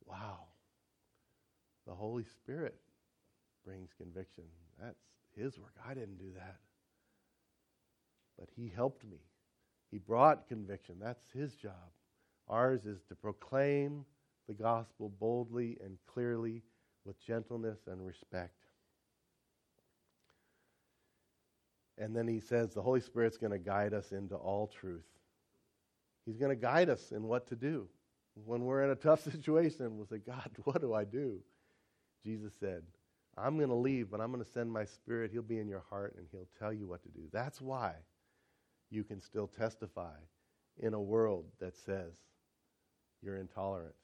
[0.06, 0.38] wow,
[1.86, 2.74] the Holy Spirit
[3.64, 4.44] brings conviction.
[4.80, 4.98] That's
[5.36, 5.74] his work.
[5.88, 6.56] I didn't do that.
[8.38, 9.18] But he helped me.
[9.90, 10.96] He brought conviction.
[11.00, 11.92] That's his job.
[12.48, 14.04] Ours is to proclaim
[14.48, 16.62] the gospel boldly and clearly
[17.04, 18.54] with gentleness and respect.
[21.96, 25.06] And then he says the Holy Spirit's going to guide us into all truth.
[26.26, 27.86] He's going to guide us in what to do.
[28.44, 31.38] When we're in a tough situation, we'll say, God, what do I do?
[32.24, 32.82] Jesus said,
[33.36, 35.30] I'm going to leave, but I'm going to send my spirit.
[35.32, 37.22] He'll be in your heart and he'll tell you what to do.
[37.32, 37.94] That's why
[38.90, 40.14] you can still testify
[40.78, 42.14] in a world that says
[43.22, 43.94] you're intolerant.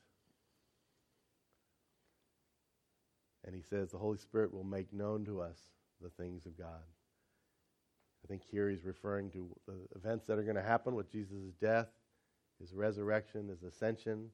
[3.45, 5.59] And he says the Holy Spirit will make known to us
[6.01, 6.83] the things of God.
[8.25, 11.55] I think here he's referring to the events that are going to happen with Jesus'
[11.61, 11.89] death,
[12.61, 14.31] his resurrection, his ascension.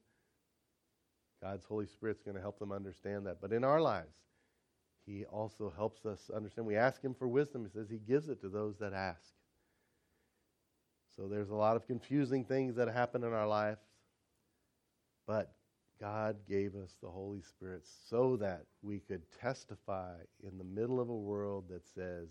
[1.42, 3.40] God's Holy Spirit's going to help them understand that.
[3.40, 4.16] But in our lives,
[5.06, 6.66] he also helps us understand.
[6.66, 7.64] We ask him for wisdom.
[7.64, 9.32] He says he gives it to those that ask.
[11.16, 13.80] So there's a lot of confusing things that happen in our lives.
[15.26, 15.52] But
[16.00, 21.08] God gave us the Holy Spirit so that we could testify in the middle of
[21.08, 22.28] a world that says,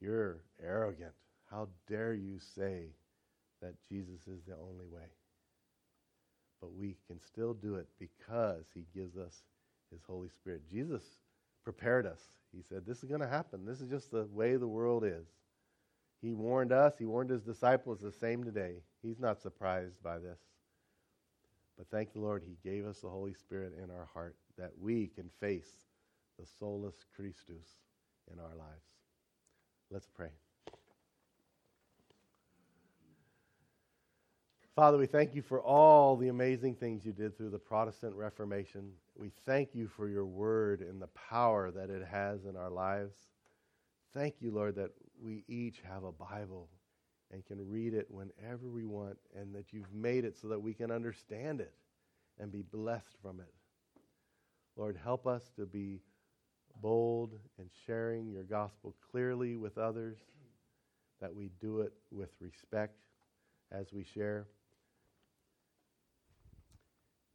[0.00, 1.12] You're arrogant.
[1.50, 2.86] How dare you say
[3.60, 5.08] that Jesus is the only way?
[6.60, 9.42] But we can still do it because He gives us
[9.92, 10.62] His Holy Spirit.
[10.70, 11.02] Jesus
[11.64, 12.20] prepared us.
[12.54, 13.64] He said, This is going to happen.
[13.64, 15.26] This is just the way the world is.
[16.22, 18.74] He warned us, He warned His disciples the same today.
[19.02, 20.38] He's not surprised by this.
[21.78, 25.06] But thank the Lord, He gave us the Holy Spirit in our heart that we
[25.06, 25.70] can face
[26.38, 27.66] the solus Christus
[28.30, 28.84] in our lives.
[29.90, 30.30] Let's pray.
[34.76, 38.92] Father, we thank you for all the amazing things you did through the Protestant Reformation.
[39.16, 43.16] We thank you for your word and the power that it has in our lives.
[44.14, 46.68] Thank you, Lord, that we each have a Bible
[47.32, 50.72] and can read it whenever we want, and that you've made it so that we
[50.72, 51.74] can understand it
[52.38, 53.52] and be blessed from it.
[54.76, 56.00] Lord, help us to be
[56.80, 60.18] bold in sharing your gospel clearly with others,
[61.20, 62.94] that we do it with respect
[63.72, 64.46] as we share.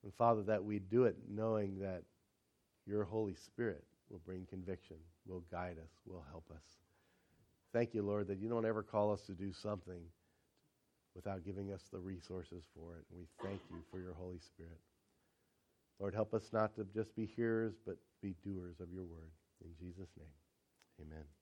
[0.05, 2.03] And Father, that we do it knowing that
[2.85, 4.97] your Holy Spirit will bring conviction,
[5.27, 6.63] will guide us, will help us.
[7.73, 10.01] Thank you, Lord, that you don't ever call us to do something
[11.15, 13.05] without giving us the resources for it.
[13.09, 14.79] And we thank you for your Holy Spirit.
[15.99, 19.31] Lord, help us not to just be hearers, but be doers of your word.
[19.63, 21.34] In Jesus' name, amen.